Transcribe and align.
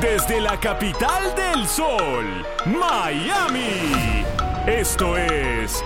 Desde 0.00 0.40
la 0.40 0.58
capital 0.58 1.34
del 1.34 1.68
sol, 1.68 2.46
Miami. 2.64 4.24
Esto 4.66 5.14
es 5.18 5.84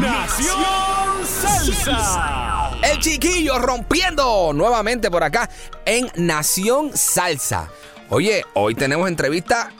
Nación 0.00 1.26
Salsa. 1.26 2.70
El 2.82 2.98
chiquillo 2.98 3.58
rompiendo 3.58 4.52
nuevamente 4.54 5.10
por 5.10 5.22
acá 5.22 5.50
en 5.84 6.10
Nación 6.14 6.96
Salsa. 6.96 7.68
Oye, 8.08 8.42
hoy 8.54 8.74
tenemos 8.74 9.06
entrevista, 9.06 9.70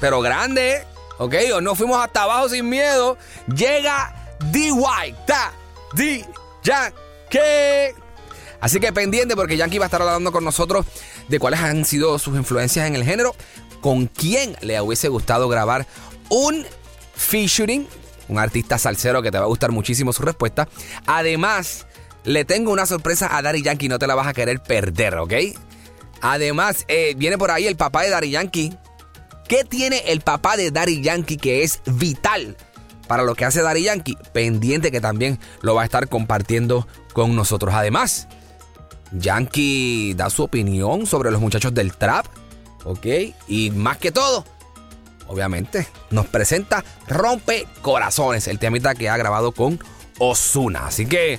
pero 0.00 0.22
grande, 0.22 0.86
¿ok? 1.18 1.34
Hoy 1.54 1.62
nos 1.62 1.76
fuimos 1.76 2.02
hasta 2.02 2.22
abajo 2.22 2.48
sin 2.48 2.70
miedo. 2.70 3.18
Llega. 3.48 4.14
Ta, 5.26 5.52
D. 5.92 6.24
Yankee. 6.62 7.99
Así 8.60 8.80
que 8.80 8.92
pendiente 8.92 9.36
porque 9.36 9.56
Yankee 9.56 9.78
va 9.78 9.86
a 9.86 9.88
estar 9.88 10.02
hablando 10.02 10.32
con 10.32 10.44
nosotros 10.44 10.86
de 11.28 11.38
cuáles 11.38 11.60
han 11.60 11.84
sido 11.84 12.18
sus 12.18 12.36
influencias 12.36 12.86
en 12.86 12.94
el 12.94 13.04
género, 13.04 13.34
con 13.80 14.06
quién 14.06 14.56
le 14.60 14.80
hubiese 14.80 15.08
gustado 15.08 15.48
grabar 15.48 15.86
un 16.28 16.66
featuring, 17.14 17.86
un 18.28 18.38
artista 18.38 18.78
salsero 18.78 19.22
que 19.22 19.30
te 19.30 19.38
va 19.38 19.44
a 19.44 19.48
gustar 19.48 19.72
muchísimo 19.72 20.12
su 20.12 20.22
respuesta. 20.22 20.68
Además, 21.06 21.86
le 22.24 22.44
tengo 22.44 22.72
una 22.72 22.86
sorpresa 22.86 23.36
a 23.36 23.42
Daddy 23.42 23.62
Yankee, 23.62 23.88
no 23.88 23.98
te 23.98 24.06
la 24.06 24.14
vas 24.14 24.26
a 24.26 24.34
querer 24.34 24.62
perder, 24.62 25.16
¿ok? 25.16 25.32
Además, 26.20 26.84
eh, 26.88 27.14
viene 27.16 27.38
por 27.38 27.50
ahí 27.50 27.66
el 27.66 27.76
papá 27.76 28.02
de 28.02 28.10
Daddy 28.10 28.30
Yankee. 28.30 28.76
¿Qué 29.48 29.64
tiene 29.64 29.98
el 30.12 30.20
papá 30.20 30.56
de 30.56 30.70
Daddy 30.70 31.02
Yankee 31.02 31.36
que 31.36 31.62
es 31.62 31.80
vital 31.86 32.56
para 33.08 33.24
lo 33.24 33.34
que 33.34 33.44
hace 33.44 33.62
Daddy 33.62 33.82
Yankee? 33.84 34.16
Pendiente 34.32 34.92
que 34.92 35.00
también 35.00 35.40
lo 35.62 35.74
va 35.74 35.82
a 35.82 35.84
estar 35.86 36.08
compartiendo 36.08 36.86
con 37.14 37.34
nosotros. 37.34 37.74
Además, 37.74 38.28
Yankee 39.12 40.14
da 40.14 40.30
su 40.30 40.44
opinión 40.44 41.06
sobre 41.06 41.30
los 41.30 41.40
muchachos 41.40 41.74
del 41.74 41.94
trap, 41.94 42.26
¿ok? 42.84 43.06
Y 43.48 43.70
más 43.70 43.98
que 43.98 44.12
todo, 44.12 44.44
obviamente, 45.26 45.86
nos 46.10 46.26
presenta 46.26 46.84
Rompe 47.08 47.66
Corazones, 47.82 48.48
el 48.48 48.58
temita 48.58 48.94
que 48.94 49.08
ha 49.08 49.16
grabado 49.16 49.52
con 49.52 49.78
Osuna. 50.18 50.86
Así 50.86 51.06
que 51.06 51.38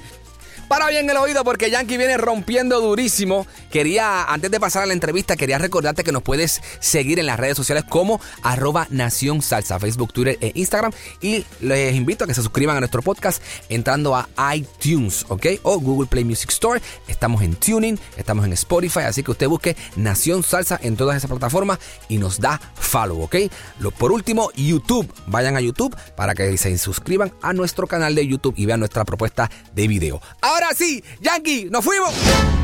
para 0.71 0.87
bien 0.87 1.09
el 1.09 1.17
oído 1.17 1.43
porque 1.43 1.69
Yankee 1.69 1.97
viene 1.97 2.17
rompiendo 2.17 2.79
durísimo. 2.79 3.45
Quería, 3.69 4.23
antes 4.23 4.49
de 4.49 4.57
pasar 4.57 4.83
a 4.83 4.85
la 4.85 4.93
entrevista, 4.93 5.35
quería 5.35 5.57
recordarte 5.57 6.05
que 6.05 6.13
nos 6.13 6.23
puedes 6.23 6.61
seguir 6.79 7.19
en 7.19 7.25
las 7.25 7.37
redes 7.37 7.57
sociales 7.57 7.83
como 7.83 8.21
arroba 8.41 8.87
Nación 8.89 9.41
Salsa, 9.41 9.81
Facebook, 9.81 10.13
Twitter 10.13 10.37
e 10.39 10.53
Instagram. 10.55 10.93
Y 11.19 11.45
les 11.59 11.93
invito 11.93 12.23
a 12.23 12.27
que 12.27 12.33
se 12.33 12.41
suscriban 12.41 12.77
a 12.77 12.79
nuestro 12.79 13.01
podcast 13.01 13.43
entrando 13.67 14.15
a 14.15 14.29
iTunes, 14.55 15.25
¿ok? 15.27 15.45
O 15.63 15.77
Google 15.77 16.07
Play 16.07 16.23
Music 16.23 16.51
Store. 16.51 16.81
Estamos 17.09 17.41
en 17.41 17.55
Tuning, 17.55 17.99
estamos 18.15 18.45
en 18.45 18.53
Spotify, 18.53 19.01
así 19.01 19.23
que 19.23 19.31
usted 19.31 19.49
busque 19.49 19.75
Nación 19.97 20.41
Salsa 20.41 20.79
en 20.81 20.95
todas 20.95 21.17
esas 21.17 21.29
plataformas 21.29 21.79
y 22.07 22.17
nos 22.17 22.39
da 22.39 22.61
follow, 22.75 23.23
¿ok? 23.23 23.35
Lo, 23.79 23.91
por 23.91 24.13
último, 24.13 24.49
YouTube. 24.55 25.13
Vayan 25.27 25.57
a 25.57 25.59
YouTube 25.59 25.93
para 26.15 26.33
que 26.33 26.57
se 26.57 26.77
suscriban 26.77 27.33
a 27.41 27.51
nuestro 27.51 27.87
canal 27.87 28.15
de 28.15 28.25
YouTube 28.25 28.53
y 28.55 28.65
vean 28.65 28.79
nuestra 28.79 29.03
propuesta 29.03 29.51
de 29.75 29.87
video. 29.89 30.21
Ahora 30.41 30.60
sí, 30.75 31.03
Yankee, 31.19 31.67
nos 31.69 31.83
fuimos. 31.83 32.13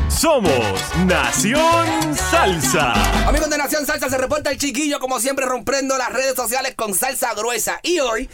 Somos 0.08 0.52
Nación 1.06 2.14
Salsa. 2.14 2.92
Amigos 3.28 3.50
de 3.50 3.58
Nación 3.58 3.86
Salsa, 3.86 4.08
se 4.08 4.18
reporta 4.18 4.50
el 4.50 4.58
chiquillo, 4.58 4.98
como 4.98 5.20
siempre, 5.20 5.46
rompiendo 5.46 5.96
las 5.96 6.12
redes 6.12 6.34
sociales 6.34 6.74
con 6.74 6.94
salsa 6.94 7.34
gruesa. 7.34 7.78
Y 7.82 8.00
hoy 8.00 8.28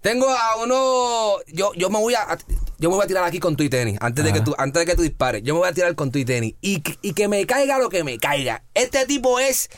tengo 0.00 0.28
a 0.28 0.56
uno. 0.56 1.36
Yo, 1.46 1.72
yo 1.74 1.90
me 1.90 1.98
voy 1.98 2.14
a. 2.14 2.38
Yo 2.78 2.90
me 2.90 2.96
voy 2.96 3.04
a 3.04 3.06
tirar 3.06 3.24
aquí 3.24 3.38
con 3.38 3.54
tu 3.54 3.62
y 3.62 3.68
tenis. 3.68 3.98
Antes 4.00 4.24
de, 4.24 4.32
que 4.32 4.40
tú, 4.40 4.54
antes 4.58 4.80
de 4.80 4.86
que 4.86 4.96
tú 4.96 5.02
dispares. 5.02 5.42
Yo 5.44 5.54
me 5.54 5.60
voy 5.60 5.68
a 5.68 5.72
tirar 5.72 5.94
con 5.94 6.10
tu 6.10 6.18
y 6.18 6.24
tenis. 6.24 6.54
Y, 6.60 6.82
y 7.02 7.12
que 7.14 7.28
me 7.28 7.46
caiga 7.46 7.78
lo 7.78 7.88
que 7.88 8.02
me 8.02 8.18
caiga. 8.18 8.64
Este 8.74 9.06
tipo 9.06 9.38
es. 9.38 9.70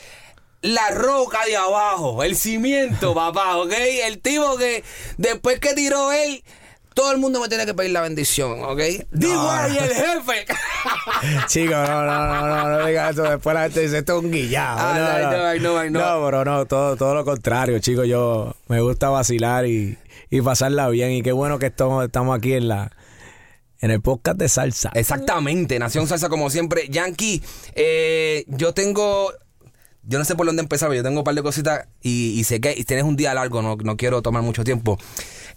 La 0.62 0.88
roca 0.92 1.44
de 1.44 1.58
abajo, 1.58 2.22
el 2.22 2.36
cimiento, 2.36 3.14
papá, 3.14 3.58
¿ok? 3.58 3.72
El 4.06 4.18
tipo 4.20 4.56
que 4.56 4.82
después 5.18 5.60
que 5.60 5.74
tiró 5.74 6.10
él, 6.10 6.42
todo 6.94 7.12
el 7.12 7.18
mundo 7.18 7.40
me 7.40 7.48
tiene 7.48 7.66
que 7.66 7.74
pedir 7.74 7.90
la 7.90 8.00
bendición, 8.00 8.62
¿ok? 8.62 8.80
Digo 9.10 9.50
ahí 9.50 9.76
el 9.76 9.92
jefe. 9.92 10.46
Chico, 11.48 11.74
no, 11.74 12.06
no, 12.06 12.26
no, 12.26 12.46
no, 12.46 12.78
no 12.78 12.86
digas 12.86 13.12
eso. 13.12 13.24
Después 13.24 13.54
la 13.54 13.62
gente 13.64 13.80
dice, 13.80 13.98
esto 13.98 14.18
es 14.18 14.24
un 14.24 14.30
guillado. 14.30 14.78
Ah, 14.80 14.94
no, 14.94 15.00
no, 15.02 15.30
no, 15.30 15.58
no, 15.58 15.84
no, 15.84 15.90
no. 15.90 16.20
No, 16.20 16.24
pero 16.24 16.44
no, 16.44 16.66
todo, 16.66 16.96
todo 16.96 17.14
lo 17.14 17.24
contrario, 17.24 17.78
chico. 17.80 18.04
Yo 18.04 18.54
me 18.68 18.80
gusta 18.80 19.08
vacilar 19.08 19.66
y, 19.66 19.98
y 20.30 20.40
pasarla 20.40 20.88
bien. 20.88 21.10
Y 21.10 21.22
qué 21.22 21.32
bueno 21.32 21.58
que 21.58 21.66
estamos, 21.66 22.04
estamos 22.04 22.36
aquí 22.36 22.54
en 22.54 22.68
la 22.68 22.92
en 23.80 23.90
el 23.90 24.00
podcast 24.00 24.38
de 24.38 24.48
salsa. 24.48 24.90
Exactamente, 24.94 25.78
Nación 25.78 26.06
Salsa 26.06 26.30
como 26.30 26.48
siempre. 26.48 26.88
Yankee, 26.88 27.42
eh, 27.74 28.44
yo 28.48 28.72
tengo... 28.72 29.30
Yo 30.06 30.18
no 30.18 30.24
sé 30.24 30.34
por 30.34 30.46
dónde 30.46 30.62
empezar, 30.62 30.88
pero 30.88 31.00
yo 31.00 31.02
tengo 31.02 31.20
un 31.20 31.24
par 31.24 31.34
de 31.34 31.42
cositas 31.42 31.86
y, 32.02 32.38
y 32.38 32.44
sé 32.44 32.60
que 32.60 32.74
y 32.76 32.84
tienes 32.84 33.04
un 33.04 33.16
día 33.16 33.32
largo, 33.32 33.62
no, 33.62 33.76
no 33.76 33.96
quiero 33.96 34.20
tomar 34.20 34.42
mucho 34.42 34.62
tiempo. 34.62 34.98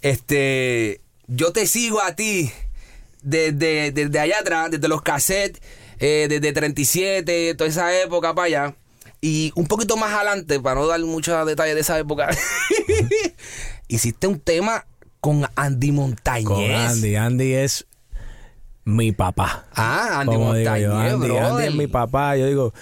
Este, 0.00 1.02
yo 1.28 1.52
te 1.52 1.66
sigo 1.66 2.00
a 2.00 2.16
ti 2.16 2.50
desde, 3.22 3.92
desde 3.92 4.18
allá 4.18 4.40
atrás, 4.40 4.70
desde 4.70 4.88
los 4.88 5.02
cassettes, 5.02 5.62
eh, 6.00 6.26
desde 6.28 6.52
37, 6.52 7.54
toda 7.54 7.68
esa 7.68 7.94
época 8.00 8.34
para 8.34 8.46
allá. 8.46 8.74
Y 9.20 9.52
un 9.56 9.66
poquito 9.66 9.96
más 9.96 10.12
adelante, 10.12 10.60
para 10.60 10.76
no 10.80 10.86
dar 10.86 11.00
muchos 11.00 11.46
detalles 11.46 11.74
de 11.74 11.80
esa 11.80 11.98
época, 11.98 12.28
hiciste 13.88 14.26
un 14.26 14.40
tema 14.40 14.86
con 15.20 15.46
Andy 15.56 15.92
Montañez. 15.92 16.46
Con 16.46 16.64
Andy. 16.70 17.16
Andy 17.16 17.52
es 17.54 17.86
mi 18.84 19.12
papá. 19.12 19.66
Ah, 19.74 20.20
Andy 20.20 20.36
Montañez. 20.36 20.90
Andy 20.90 21.64
es 21.66 21.74
mi 21.74 21.88
papá. 21.88 22.36
Yo 22.36 22.46
digo, 22.46 22.72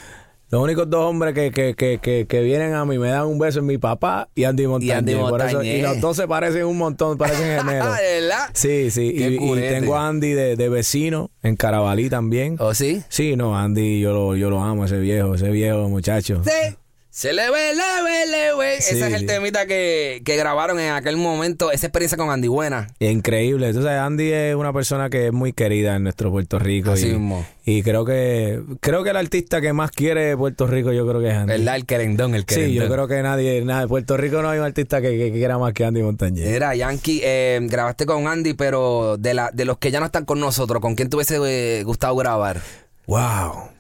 los 0.48 0.62
únicos 0.62 0.88
dos 0.88 1.04
hombres 1.04 1.34
que, 1.34 1.50
que, 1.50 1.74
que, 1.74 1.98
que, 2.00 2.26
que 2.28 2.40
vienen 2.42 2.74
a 2.74 2.84
mí 2.84 2.98
me 2.98 3.08
dan 3.08 3.26
un 3.26 3.38
beso 3.38 3.58
es 3.58 3.64
mi 3.64 3.78
papá 3.78 4.28
y 4.34 4.44
Andy 4.44 4.66
Montañez. 4.66 4.96
Andy 4.96 5.14
Por 5.16 5.40
eso- 5.40 5.56
Montañez. 5.56 5.78
y 5.78 5.82
los 5.82 6.00
dos 6.00 6.16
se 6.16 6.28
parecen 6.28 6.64
un 6.66 6.78
montón, 6.78 7.18
parecen 7.18 7.58
gemelos. 7.58 7.96
¿De 7.96 8.20
verdad? 8.20 8.50
Sí, 8.52 8.90
sí. 8.90 9.12
Y, 9.14 9.38
tengo 9.60 9.96
a 9.96 10.06
Andy 10.08 10.32
de, 10.32 10.56
de 10.56 10.68
vecino 10.68 11.30
en 11.42 11.56
Carabalí 11.56 12.08
también. 12.08 12.56
¿Oh, 12.60 12.74
sí? 12.74 13.02
Sí, 13.08 13.34
no, 13.36 13.58
Andy, 13.58 14.00
yo 14.00 14.12
lo, 14.12 14.36
yo 14.36 14.48
lo 14.50 14.60
amo, 14.62 14.84
ese 14.84 14.98
viejo, 14.98 15.34
ese 15.34 15.50
viejo 15.50 15.88
muchacho. 15.88 16.42
Sí. 16.44 16.76
Se 17.16 17.32
le 17.32 17.50
ve, 17.50 17.72
le 17.74 18.02
ve, 18.04 18.26
le 18.30 18.54
ve. 18.54 18.76
Sí, 18.82 18.94
Ese 18.94 19.06
es 19.06 19.14
el 19.14 19.24
temita 19.24 19.64
que, 19.64 20.20
que 20.22 20.36
grabaron 20.36 20.78
en 20.78 20.92
aquel 20.92 21.16
momento. 21.16 21.72
Esa 21.72 21.86
experiencia 21.86 22.18
con 22.18 22.28
Andy 22.28 22.48
Buena. 22.48 22.88
Increíble. 22.98 23.72
Sabes, 23.72 23.88
Andy 23.88 24.30
es 24.30 24.54
una 24.54 24.70
persona 24.74 25.08
que 25.08 25.28
es 25.28 25.32
muy 25.32 25.54
querida 25.54 25.96
en 25.96 26.02
nuestro 26.02 26.30
Puerto 26.30 26.58
Rico. 26.58 26.90
Así 26.90 27.08
y, 27.08 27.12
mismo. 27.12 27.46
y 27.64 27.82
creo 27.82 28.04
que 28.04 28.60
creo 28.80 29.02
que 29.02 29.08
el 29.08 29.16
artista 29.16 29.62
que 29.62 29.72
más 29.72 29.92
quiere 29.92 30.36
Puerto 30.36 30.66
Rico, 30.66 30.92
yo 30.92 31.08
creo 31.08 31.22
que 31.22 31.28
es 31.28 31.34
Andy. 31.36 31.52
¿Verdad? 31.54 31.76
El 31.76 31.86
querendón, 31.86 32.34
el 32.34 32.44
querendón. 32.44 32.70
Sí, 32.70 32.76
yo 32.76 32.92
creo 32.92 33.08
que 33.08 33.22
nadie, 33.22 33.64
nada, 33.64 33.84
en 33.84 33.88
Puerto 33.88 34.18
Rico 34.18 34.42
no 34.42 34.50
hay 34.50 34.58
un 34.58 34.66
artista 34.66 35.00
que, 35.00 35.16
que 35.16 35.32
quiera 35.32 35.56
más 35.56 35.72
que 35.72 35.86
Andy 35.86 36.02
Montañez. 36.02 36.46
Era 36.46 36.74
Yankee, 36.74 37.22
eh, 37.24 37.60
grabaste 37.62 38.04
con 38.04 38.28
Andy, 38.28 38.52
pero 38.52 39.16
de, 39.16 39.32
la, 39.32 39.50
de 39.54 39.64
los 39.64 39.78
que 39.78 39.90
ya 39.90 40.00
no 40.00 40.06
están 40.06 40.26
con 40.26 40.38
nosotros, 40.38 40.82
¿con 40.82 40.94
quién 40.94 41.08
te 41.08 41.16
hubiese 41.16 41.38
eh, 41.46 41.82
gustado 41.82 42.14
grabar? 42.14 42.60
Wow. 43.06 43.70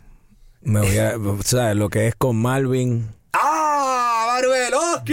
Me 0.62 0.80
voy 0.80 0.96
a, 0.96 1.18
o 1.18 1.42
sea, 1.42 1.74
lo 1.74 1.90
que 1.90 2.06
es 2.06 2.14
con 2.14 2.36
Malvin. 2.36 3.14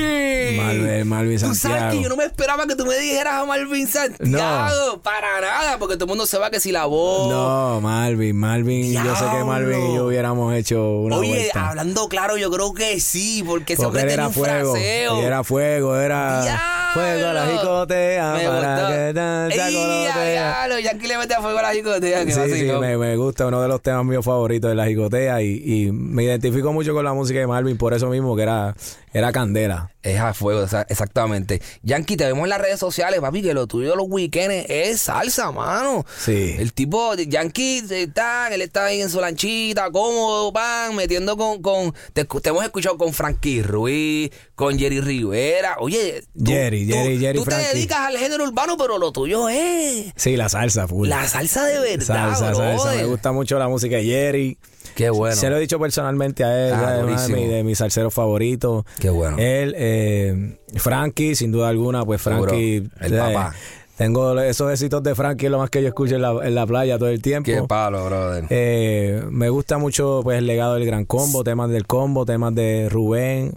Rocky. 0.01 0.57
Malvin, 0.57 1.07
Malvin 1.07 1.39
Tú 1.39 1.55
sabes 1.55 1.93
que 1.93 2.01
yo 2.01 2.09
no 2.09 2.15
me 2.15 2.25
esperaba 2.25 2.65
que 2.67 2.75
tú 2.75 2.85
me 2.85 2.95
dijeras 2.97 3.33
a 3.35 3.45
Malvin 3.45 3.87
Santiago. 3.87 4.99
Para 5.01 5.41
nada, 5.41 5.77
porque 5.77 5.95
todo 5.95 6.05
el 6.05 6.09
mundo 6.09 6.25
se 6.25 6.37
va 6.37 6.49
que 6.49 6.59
si 6.59 6.71
la 6.71 6.85
voz. 6.85 7.29
No, 7.29 7.81
Malvin, 7.81 8.35
Malvin. 8.35 8.93
Yo 8.93 9.15
sé 9.15 9.25
que. 9.37 9.43
Malvin 9.43 9.91
y 9.91 9.95
yo 9.95 10.07
hubiéramos 10.07 10.53
hecho 10.55 10.81
una 11.01 11.17
Oye, 11.17 11.29
vuelta. 11.29 11.69
hablando 11.69 12.07
claro, 12.09 12.37
yo 12.37 12.49
creo 12.51 12.73
que 12.73 12.99
sí, 12.99 13.43
porque 13.45 13.75
Porque 13.75 13.99
tenía 13.99 14.13
era 14.13 14.27
un 14.27 14.33
fuego. 14.33 14.71
fraseo. 14.73 15.19
Él 15.19 15.25
era 15.25 15.43
fuego, 15.43 15.95
era 15.97 16.41
¡Diablo! 16.43 16.82
Fuego 16.93 17.27
a 17.27 17.33
la 17.33 17.47
jicotea 17.47 18.33
Me 18.33 18.45
para 18.47 18.87
que 19.07 19.13
tan 19.13 19.51
¡Ey, 19.51 19.57
chacolotea. 19.57 20.31
diablo! 20.31 20.79
Yankee 20.79 21.07
le 21.07 21.17
mete 21.17 21.33
a 21.33 21.41
fuego 21.41 21.57
a 21.59 21.61
la 21.61 21.73
jicotea. 21.73 22.25
que 22.25 22.31
Sí, 22.31 22.39
sí, 22.59 22.63
me, 22.79 22.97
me 22.97 23.15
gusta, 23.17 23.47
uno 23.47 23.61
de 23.61 23.67
los 23.67 23.81
temas 23.81 24.05
míos 24.05 24.23
favoritos 24.25 24.69
de 24.69 24.75
la 24.75 24.85
jicotea 24.87 25.41
y, 25.41 25.61
y 25.65 25.91
me 25.91 26.23
identifico 26.23 26.71
mucho 26.73 26.93
con 26.93 27.03
la 27.05 27.13
música 27.13 27.39
de 27.39 27.47
Malvin 27.47 27.77
por 27.77 27.93
eso 27.93 28.07
mismo 28.07 28.35
que 28.35 28.43
era, 28.43 28.75
era 29.13 29.31
candela. 29.31 29.89
Es 30.03 30.19
a 30.19 30.33
fuego, 30.33 30.65
exactamente. 30.89 31.61
Yankee, 31.81 32.17
te 32.17 32.25
vemos 32.25 32.43
en 32.43 32.49
las 32.49 32.59
redes 32.59 32.77
sociales, 32.77 33.21
papi, 33.21 33.41
que 33.41 33.53
lo 33.53 33.67
tuyo 33.67 33.95
los 33.95 34.07
weekends 34.09 34.65
es 34.69 34.99
salsa, 35.01 35.49
mano. 35.53 36.05
Sí. 36.19 36.55
El 36.59 36.73
tipo 36.73 37.15
de 37.15 37.27
Yankee 37.27 37.83
está, 37.89 38.53
él 38.53 38.61
está 38.61 38.85
ahí 38.87 39.01
en 39.01 39.09
su 39.09 39.21
lanchita, 39.21 39.89
cómodo, 39.91 40.51
pan, 40.51 40.93
metiendo 40.97 41.37
con, 41.37 41.61
con 41.61 41.93
te, 42.11 42.25
te 42.25 42.49
hemos 42.49 42.65
escuchado 42.65 42.97
con 42.97 43.13
Frankie 43.13 43.61
Ruiz, 43.63 44.29
con 44.55 44.77
Jerry 44.77 44.99
Rivera. 44.99 45.77
Oye, 45.79 46.21
tú, 46.37 46.51
Jerry, 46.51 46.82
tú- 46.87 46.93
Jerry, 46.93 47.19
Jerry, 47.19 47.39
tú 47.39 47.45
te 47.45 47.55
dedicas 47.55 47.99
al 47.99 48.17
género 48.17 48.43
urbano, 48.45 48.77
pero 48.77 48.97
lo 48.97 49.11
tuyo 49.11 49.49
es 49.49 50.11
Sí, 50.15 50.35
la 50.37 50.49
salsa, 50.49 50.87
full. 50.87 51.07
la 51.07 51.27
salsa 51.27 51.65
de 51.65 51.79
verdad, 51.79 52.35
salsa. 52.35 52.93
Me 52.95 53.05
gusta 53.05 53.31
mucho 53.31 53.57
la 53.59 53.67
música 53.67 53.97
de 53.97 54.03
Jerry. 54.05 54.57
Qué 54.95 55.09
bueno. 55.09 55.35
Se 55.35 55.49
lo 55.49 55.57
he 55.57 55.59
dicho 55.59 55.79
personalmente 55.79 56.43
a 56.43 56.67
él, 56.67 56.73
Ah, 56.75 56.83
es 56.83 56.97
de, 56.97 57.01
durísimo. 57.03 57.37
mi- 57.37 57.47
de 57.47 57.63
mis 57.63 57.77
salseros 57.79 58.13
favoritos. 58.13 58.85
Qué 58.99 59.09
bueno. 59.09 59.37
Él, 59.39 59.73
eh, 59.77 60.57
Frankie, 60.75 61.35
sin 61.35 61.51
duda 61.51 61.69
alguna, 61.69 62.05
pues 62.05 62.21
Seguro, 62.21 62.49
Frankie. 62.49 62.89
el 63.01 63.17
papá. 63.17 63.53
Tengo 63.97 64.39
esos 64.41 64.71
éxitos 64.71 65.03
de 65.03 65.13
Frankie, 65.13 65.49
lo 65.49 65.59
más 65.59 65.69
que 65.69 65.81
yo 65.81 65.87
escucho 65.87 66.15
en 66.15 66.23
la, 66.23 66.31
en 66.43 66.55
la 66.55 66.65
playa 66.65 66.97
todo 66.97 67.09
el 67.09 67.21
tiempo. 67.21 67.45
Qué 67.45 67.61
palo, 67.67 68.03
brother. 68.05 68.45
Eh, 68.49 69.23
me 69.29 69.49
gusta 69.49 69.77
mucho 69.77 70.21
pues 70.23 70.39
el 70.39 70.47
legado 70.47 70.73
del 70.75 70.85
Gran 70.85 71.05
Combo, 71.05 71.43
temas 71.43 71.69
del 71.69 71.85
Combo, 71.85 72.25
temas 72.25 72.55
de 72.55 72.87
Rubén, 72.89 73.53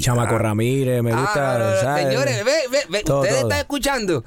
Chamaco 0.00 0.34
ah. 0.36 0.38
Ramírez, 0.38 1.02
me 1.02 1.12
Ah, 1.12 1.20
gusta. 1.20 1.58
no, 1.58 1.64
no, 1.64 1.70
no, 1.74 1.80
¿sabes? 1.80 2.06
Señores, 2.06 2.44
ve, 2.44 2.52
ve, 2.70 2.78
ve, 2.88 3.02
Todo, 3.02 3.20
ustedes 3.20 3.40
todo. 3.40 3.48
están 3.50 3.60
escuchando. 3.60 4.24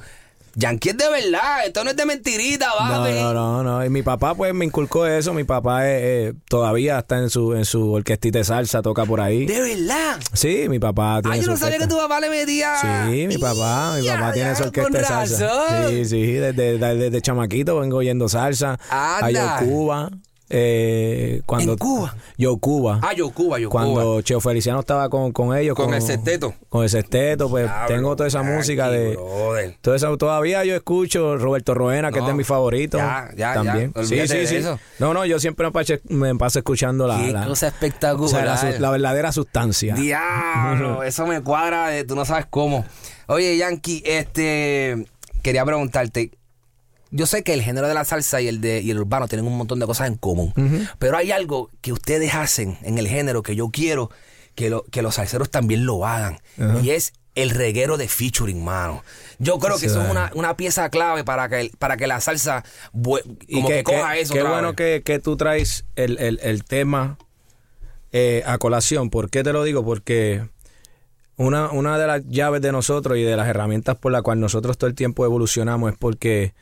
Yankee 0.56 0.90
es 0.90 0.98
de 0.98 1.10
verdad, 1.10 1.66
esto 1.66 1.84
no 1.84 1.90
es 1.90 1.96
de 1.96 2.06
mentirita, 2.06 2.68
No, 2.80 2.88
papi. 3.04 3.14
no, 3.16 3.34
no, 3.34 3.64
no. 3.64 3.84
Y 3.84 3.90
mi 3.90 4.04
papá 4.04 4.36
pues 4.36 4.54
me 4.54 4.66
inculcó 4.66 5.08
eso. 5.08 5.34
Mi 5.34 5.46
papá 5.46 5.90
eh, 5.90 6.28
eh, 6.28 6.34
todavía 6.48 7.00
está 7.00 7.18
en 7.18 7.32
su 7.32 7.56
en 7.56 7.66
su 7.66 7.92
orquestita 7.92 8.38
de 8.38 8.44
salsa, 8.44 8.84
toca 8.84 9.04
por 9.04 9.20
ahí. 9.20 9.48
De 9.48 9.60
verdad. 9.60 10.20
Sí, 10.34 10.68
mi 10.70 10.78
papá 10.78 11.22
tiene 11.24 11.38
Ah, 11.38 11.42
yo 11.42 11.48
no 11.48 11.58
sabía 11.58 11.80
que 11.80 11.88
tu 11.88 11.98
papá 11.98 12.20
le 12.20 12.30
metía. 12.30 12.76
Sí, 13.10 13.26
mi 13.26 13.40
papá, 13.40 13.96
mi 13.98 14.04
Ya, 14.06 14.14
papá 14.20 14.34
tiene 14.34 14.50
ya, 14.52 14.56
su 14.56 14.64
orquesta 14.66 14.98
de 15.00 15.04
salsa. 15.04 15.90
Sí, 15.90 16.06
sí, 16.06 16.32
desde, 16.34 16.78
desde, 16.78 16.96
desde 16.98 17.22
chamaquito 17.24 17.80
vengo 17.80 17.98
oyendo 17.98 18.30
salsa. 18.30 18.78
Anda. 18.92 19.58
A 19.58 19.62
Yo 19.62 19.66
Cuba. 19.68 20.12
Eh, 20.50 21.42
cuando, 21.46 21.72
¿En 21.74 21.78
Cuba? 21.78 22.16
Yo 22.38 22.58
Cuba. 22.58 23.00
Ah, 23.02 23.14
yo 23.14 23.30
Cuba, 23.32 23.60
yo 23.60 23.70
cuando 23.70 24.02
Cuba. 24.04 24.24
Cheo 24.24 24.40
Feliciano 24.40 24.82
estaba 24.82 25.10
con, 25.10 25.32
con 25.32 25.58
ellos. 25.58 25.76
Con 25.76 25.94
el 25.94 26.02
sexteto. 26.02 26.54
Con 26.70 26.84
el 26.84 26.90
sexteto, 26.90 27.50
pues 27.50 27.66
Diablo, 27.66 27.88
tengo 27.88 28.16
toda 28.16 28.28
esa 28.28 28.44
música 28.44 28.90
de... 28.90 29.16
brother. 29.16 29.78
Todo 29.82 29.96
eso, 29.96 30.18
todavía 30.18 30.64
yo 30.66 30.76
escucho 30.76 31.38
Roberto 31.38 31.74
Roena, 31.74 32.12
que 32.12 32.20
No, 32.20 32.26
es 32.26 32.32
de 32.32 32.38
mis 32.38 32.46
favoritos. 32.48 33.00
ya, 33.00 33.30
ya, 33.36 33.54
también. 33.54 33.94
ya, 33.96 34.04
Sí, 34.06 34.28
sí, 34.28 34.48
sí. 34.48 34.56
eso. 34.58 34.80
No, 35.00 35.14
no, 35.14 35.26
yo 35.26 35.40
siempre 35.40 35.66
me 35.66 35.72
paso, 35.72 35.94
me 36.10 36.36
paso 36.36 36.60
escuchando 36.60 37.08
la, 37.08 37.18
la- 37.20 37.46
cosa 37.48 37.68
o 37.68 37.70
espectacular. 37.70 38.58
sea, 38.58 38.80
la, 38.80 38.90
verdadera 38.92 39.32
sustancia. 39.32 39.96
Diablo, 39.96 41.04
eso 41.04 41.26
me 41.26 41.42
cuadra, 41.42 41.90
tú 42.06 42.16
no 42.16 42.26
sabes 42.26 42.46
cómo. 42.50 42.86
Oye, 43.28 43.58
Yankee, 43.58 44.04
este 44.06 45.06
quería 45.42 45.66
preguntarte. 45.66 46.32
Yo 47.16 47.28
sé 47.28 47.44
que 47.44 47.54
el 47.54 47.62
género 47.62 47.88
de 47.88 47.94
la 47.94 48.04
salsa 48.06 48.42
y 48.42 48.48
el 48.48 48.60
de 48.60 48.82
y 48.82 48.90
el 48.92 49.00
urbano 49.00 49.28
tienen 49.28 49.46
un 49.48 49.56
montón 49.56 49.80
de 49.80 49.86
cosas 49.86 50.08
en 50.08 50.16
común, 50.16 50.54
pero 51.00 51.16
hay 51.18 51.32
algo 51.32 51.70
que 51.82 51.94
ustedes 51.94 52.34
hacen 52.34 52.78
en 52.82 52.98
el 52.98 53.08
género 53.08 53.44
que 53.44 53.56
yo 53.56 53.70
quiero 53.70 54.10
que, 54.56 54.70
lo- 54.70 54.84
que 54.92 55.02
los 55.04 55.16
salseros 55.16 55.50
también 55.52 55.86
lo 55.86 56.06
hagan 56.08 56.40
y 56.84 56.90
es 56.90 57.14
el 57.36 57.50
reguero 57.50 57.98
de 57.98 58.08
featuring, 58.08 58.64
mano. 58.64 59.04
Yo 59.40 59.58
creo 59.60 59.80
que 59.80 59.88
eso 59.88 60.04
es 60.04 60.12
una, 60.12 60.32
una 60.36 60.56
pieza 60.56 60.90
clave 60.90 61.24
para 61.24 61.50
que, 61.50 61.72
para 61.80 61.98
que 61.98 62.06
la 62.08 62.20
salsa 62.22 62.64
como 63.52 63.68
que, 63.68 63.84
coja 63.84 64.18
eso. 64.18 64.34
qué 64.34 64.40
otra 64.42 64.52
bueno 64.52 64.68
vez. 64.70 64.76
que, 64.78 65.02
que 65.04 65.20
tú 65.20 65.36
traes 65.38 65.86
el, 65.96 66.18
el- 66.20 66.40
el 66.44 66.64
tema 66.64 67.18
eh, 68.12 68.44
a 68.46 68.58
colación. 68.60 69.10
¿Por 69.10 69.30
qué 69.32 69.44
te 69.44 69.52
lo 69.54 69.64
digo? 69.64 69.84
Porque 69.84 70.48
una, 71.36 71.72
una 71.72 71.98
de 71.98 72.06
las 72.08 72.22
llaves 72.28 72.62
de 72.62 72.72
nosotros 72.72 73.18
y 73.18 73.24
de 73.24 73.36
las 73.36 73.48
herramientas 73.48 73.96
por 73.98 74.12
la 74.12 74.22
cual 74.22 74.40
nosotros 74.40 74.78
todo 74.78 74.88
el 74.88 74.96
tiempo 74.96 75.26
evolucionamos 75.26 75.92
es 75.92 75.98
porque 75.98 76.54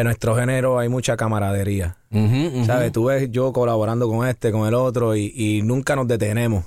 en 0.00 0.04
nuestro 0.04 0.34
género 0.36 0.78
hay 0.78 0.88
mucha 0.88 1.16
camaradería. 1.16 1.96
¿Sabes? 2.66 2.92
Tú 2.92 3.04
ves 3.06 3.28
yo 3.30 3.52
colaborando 3.52 4.08
con 4.08 4.26
este, 4.26 4.52
con 4.52 4.66
el 4.68 4.74
otro 4.74 5.16
y, 5.16 5.32
y 5.34 5.62
nunca 5.62 5.96
nos 5.96 6.06
detenemos. 6.08 6.64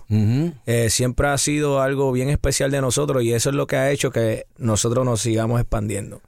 Eh, 0.66 0.90
siempre 0.90 1.28
ha 1.28 1.38
sido 1.38 1.82
algo 1.82 2.12
bien 2.12 2.30
especial 2.30 2.72
de 2.72 2.82
nosotros 2.82 3.24
y 3.24 3.34
eso 3.34 3.50
es 3.50 3.56
lo 3.56 3.68
que 3.68 3.76
ha 3.78 3.92
hecho 3.92 4.12
que 4.12 4.46
nosotros 4.58 5.06
nos 5.06 5.22
sigamos 5.22 5.60
expandiendo. 5.62 6.18
O 6.18 6.22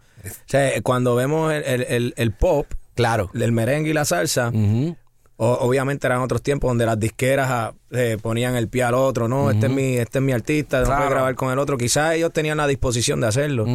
sea, 0.47 0.69
cuando 0.83 1.15
vemos 1.15 1.53
el, 1.53 1.63
el- 1.63 1.85
el- 1.89 2.13
el 2.17 2.31
pop, 2.31 2.65
Claro. 2.95 3.29
el 3.33 3.51
merengue 3.53 3.91
y 3.91 3.93
la 3.93 4.03
salsa. 4.05 4.51
O- 5.41 5.53
obviamente 5.61 6.05
eran 6.05 6.19
otros 6.19 6.41
tiempos 6.41 6.69
donde 6.69 6.85
las 6.85 6.99
disqueras 6.99 7.47
ah, 7.49 7.73
eh, 7.91 8.17
ponían 8.21 8.55
el 8.57 8.67
pie 8.67 8.83
al 8.83 8.93
otro, 8.93 9.27
no, 9.29 9.49
este 9.49 9.67
es 9.67 9.71
mi, 9.71 9.95
este 9.95 10.19
es 10.19 10.23
mi 10.23 10.33
artista, 10.33 10.81
no 10.81 10.87
puede 10.87 11.09
grabar 11.09 11.35
con 11.35 11.51
el 11.51 11.59
otro. 11.59 11.77
Quizás 11.77 12.13
ellos 12.15 12.33
tenían 12.33 12.57
la 12.57 12.67
disposición 12.67 13.21
de 13.21 13.27
hacerlo, 13.27 13.65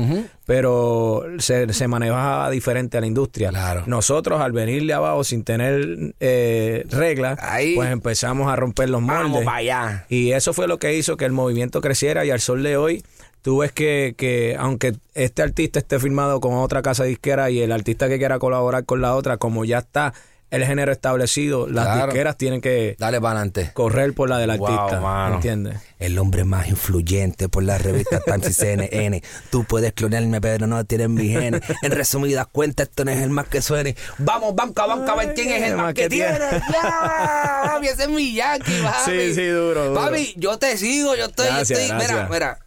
pero 0.45 1.23
se, 1.39 1.73
se 1.73 1.89
manejaba 1.89 2.51
diferente 2.51 2.99
a 2.99 3.01
la 3.01 3.07
industria. 3.07 3.49
Claro. 3.49 3.83
Nosotros 3.87 4.41
al 4.41 4.53
venirle 4.53 4.93
abajo 4.93 5.25
sin 5.25 5.43
tener 5.45 6.15
eh, 6.21 6.85
reglas, 6.91 7.39
Ahí. 7.43 7.75
pues 7.75 7.91
empezamos 7.91 8.49
a 8.53 8.57
romper 8.57 8.91
los 8.91 9.01
moldes. 9.01 9.23
Vamos 9.23 9.45
para 9.45 9.57
allá. 9.59 10.07
Y 10.09 10.33
eso 10.33 10.53
fue 10.53 10.69
lo 10.69 10.79
que 10.79 10.95
hizo 10.97 11.17
que 11.17 11.25
el 11.25 11.33
movimiento 11.33 11.81
creciera 11.81 12.25
y 12.25 12.31
al 12.31 12.41
sol 12.41 12.63
de 12.63 12.77
hoy 12.77 13.03
tú 13.43 13.59
ves 13.59 13.73
que, 13.73 14.15
que 14.17 14.57
aunque 14.59 14.95
este 15.15 15.43
artista 15.43 15.79
esté 15.79 15.99
firmado 15.99 16.41
con 16.41 16.55
otra 16.55 16.83
casa 16.83 17.05
disquera 17.05 17.51
y 17.51 17.61
el 17.61 17.73
artista 17.73 18.09
que 18.09 18.19
quiera 18.19 18.39
colaborar 18.39 18.85
con 18.85 19.01
la 19.03 19.15
otra, 19.15 19.37
como 19.39 19.65
ya 19.65 19.79
está 19.79 20.15
el 20.55 20.65
género 20.67 20.93
establecido, 20.93 21.67
las 21.69 21.85
Claro. 21.87 22.06
disqueras 22.06 22.37
tienen 22.37 22.61
que 22.61 22.97
Dale 22.99 23.19
adelante. 23.19 23.71
correr 23.75 24.12
por 24.15 24.29
la 24.29 24.39
del 24.39 24.56
Wow, 24.59 24.67
artista, 24.69 25.01
mano. 25.01 25.35
¿entiendes? 25.37 25.77
El 25.99 26.19
hombre 26.19 26.45
más 26.45 26.69
influyente 26.69 27.49
por 27.49 27.62
la 27.62 27.79
revista 27.79 28.21
Times 28.21 28.51
y 28.51 28.53
CNN. 28.53 29.23
Tú 29.51 29.65
puedes 29.65 29.93
clonarme, 29.93 30.41
pero 30.41 30.67
no 30.67 30.85
tienes 30.85 31.09
mi 31.09 31.29
genes. 31.29 31.62
En 31.83 31.93
resumidas 31.93 32.47
cuentas, 32.51 32.89
esto 32.89 33.05
no 33.05 33.11
es 33.11 33.23
el 33.23 33.31
más 33.31 33.49
que 33.49 33.62
suene. 33.62 33.97
Vamos, 34.19 34.55
banca, 34.55 34.87
banca, 34.87 35.12
a 35.12 35.17
ver 35.17 35.35
quién 35.35 35.51
es 35.51 35.62
el 35.62 35.77
más 35.77 35.95
que 35.95 36.09
tiene. 36.09 36.39
¡Ya! 36.73 37.62
Papi, 37.65 37.87
ese 37.89 38.03
es 38.05 38.09
mi 38.09 38.35
Yankee, 38.35 38.73
papi. 38.83 39.11
Sí, 39.11 39.35
sí, 39.35 39.47
duro, 39.47 39.87
duro. 39.89 40.01
Papi, 40.01 40.35
yo 40.37 40.59
te 40.59 40.77
sigo, 40.77 41.15
yo 41.15 41.27
estoy, 41.27 41.47
yo 41.47 41.53
Gracias, 41.55 41.79
estoy. 41.81 41.97
Mira, 41.99 42.29
mira. 42.31 42.58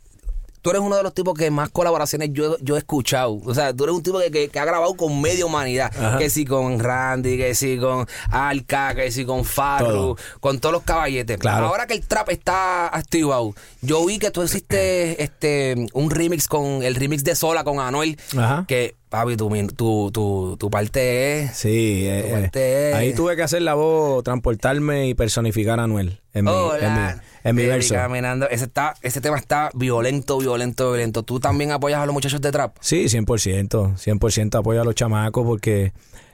Tú 0.68 0.72
eres 0.72 0.82
uno 0.82 0.98
de 0.98 1.04
los 1.04 1.14
tipos 1.14 1.34
que 1.34 1.50
más 1.50 1.70
colaboraciones 1.70 2.32
yo, 2.34 2.58
yo 2.60 2.76
he 2.76 2.80
escuchado. 2.80 3.40
O 3.46 3.54
sea, 3.54 3.74
tú 3.74 3.86
eres 3.86 3.96
un 3.96 4.04
tipo 4.04 4.20
que, 4.20 4.30
que- 4.32 4.50
que 4.50 4.60
ha 4.60 4.66
grabado 4.66 4.96
con 4.96 5.22
media 5.22 5.46
humanidad. 5.46 5.90
Ajá. 5.98 6.18
Que 6.18 6.30
sí 6.30 6.44
con 6.44 6.78
Randy, 6.82 7.38
que 7.38 7.56
sí 7.56 7.78
con 7.78 8.06
Alca, 8.30 8.94
que 8.94 9.10
sí 9.10 9.24
con 9.24 9.46
Farru, 9.46 9.88
Todo. 9.88 10.18
con 10.42 10.60
todos 10.60 10.74
los 10.74 10.84
caballetes. 10.84 11.38
Claro. 11.38 11.68
Ahora 11.68 11.88
que 11.88 11.94
el 11.94 12.06
trap 12.06 12.28
está 12.32 12.88
activado, 12.94 13.54
yo 13.82 14.06
vi 14.06 14.20
que 14.20 14.30
tú 14.30 14.44
hiciste 14.44 15.24
este 15.24 15.88
un 15.94 16.10
remix 16.12 16.50
con 16.50 16.84
el 16.84 16.96
remix 16.96 17.24
de 17.24 17.34
Sola 17.38 17.64
con 17.64 17.80
Anuel. 17.80 18.20
Ajá. 18.38 18.66
Que, 18.68 18.94
papi, 19.10 19.38
tu, 19.38 19.50
tu, 19.76 20.12
tu, 20.12 20.58
tu 20.60 20.70
parte 20.70 21.42
es. 21.44 21.52
Sí, 21.58 22.06
eh, 22.08 22.22
Tu 22.22 22.28
eh, 22.28 22.32
parte 22.42 22.90
es- 22.90 22.96
ahí 22.96 23.14
tuve 23.14 23.36
que 23.36 23.44
hacer 23.44 23.62
la 23.62 23.74
voz, 23.74 24.24
transportarme 24.24 25.08
y 25.08 25.14
personificar 25.14 25.80
a 25.80 25.84
Anuel 25.84 26.20
en 26.34 26.46
mi, 26.46 26.52
en 26.52 26.94
mi, 26.94 27.00
en 27.44 27.56
mi 27.56 27.62
Baby 27.64 27.68
verso. 27.68 27.94
Caminando. 27.96 28.50
Ese, 28.50 28.66
está, 28.66 28.96
ese 29.02 29.22
tema 29.22 29.38
está 29.38 29.70
violento, 29.74 30.38
violento, 30.38 30.90
violento. 30.92 31.24
¿Tú 31.24 31.40
también 31.40 31.72
apoyas 31.72 32.00
a 32.02 32.06
los 32.06 32.14
muchachos 32.14 32.42
de 32.42 32.52
trap? 32.52 32.76
Sí, 32.82 33.06
100%, 33.10 33.96
100% 33.98 34.56
apoyo 34.60 34.82
a 34.82 34.86
los 34.86 34.96
chamacos 34.96 35.46
porque 35.46 35.94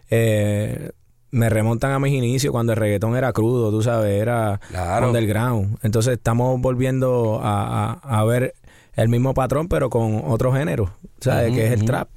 eh, 0.09 0.91
me 1.31 1.49
remontan 1.49 1.91
a 1.91 1.99
mis 1.99 2.13
inicios 2.13 2.51
cuando 2.51 2.73
el 2.73 2.77
reggaetón 2.79 3.15
era 3.15 3.31
crudo, 3.33 3.71
tú 3.71 3.81
sabes, 3.81 4.21
era 4.21 4.59
Claro. 4.69 5.07
underground. 5.07 5.77
Entonces 5.83 6.13
estamos 6.13 6.59
volviendo 6.61 7.39
a, 7.41 7.91
a- 8.03 8.19
a 8.19 8.23
ver 8.25 8.53
el 8.95 9.09
mismo 9.09 9.33
patrón 9.33 9.67
pero 9.67 9.89
con 9.89 10.21
otro 10.25 10.53
género, 10.53 10.91
¿sabes? 11.19 11.53
Que 11.53 11.65
es 11.67 11.71
el 11.71 11.85
trap. 11.85 12.09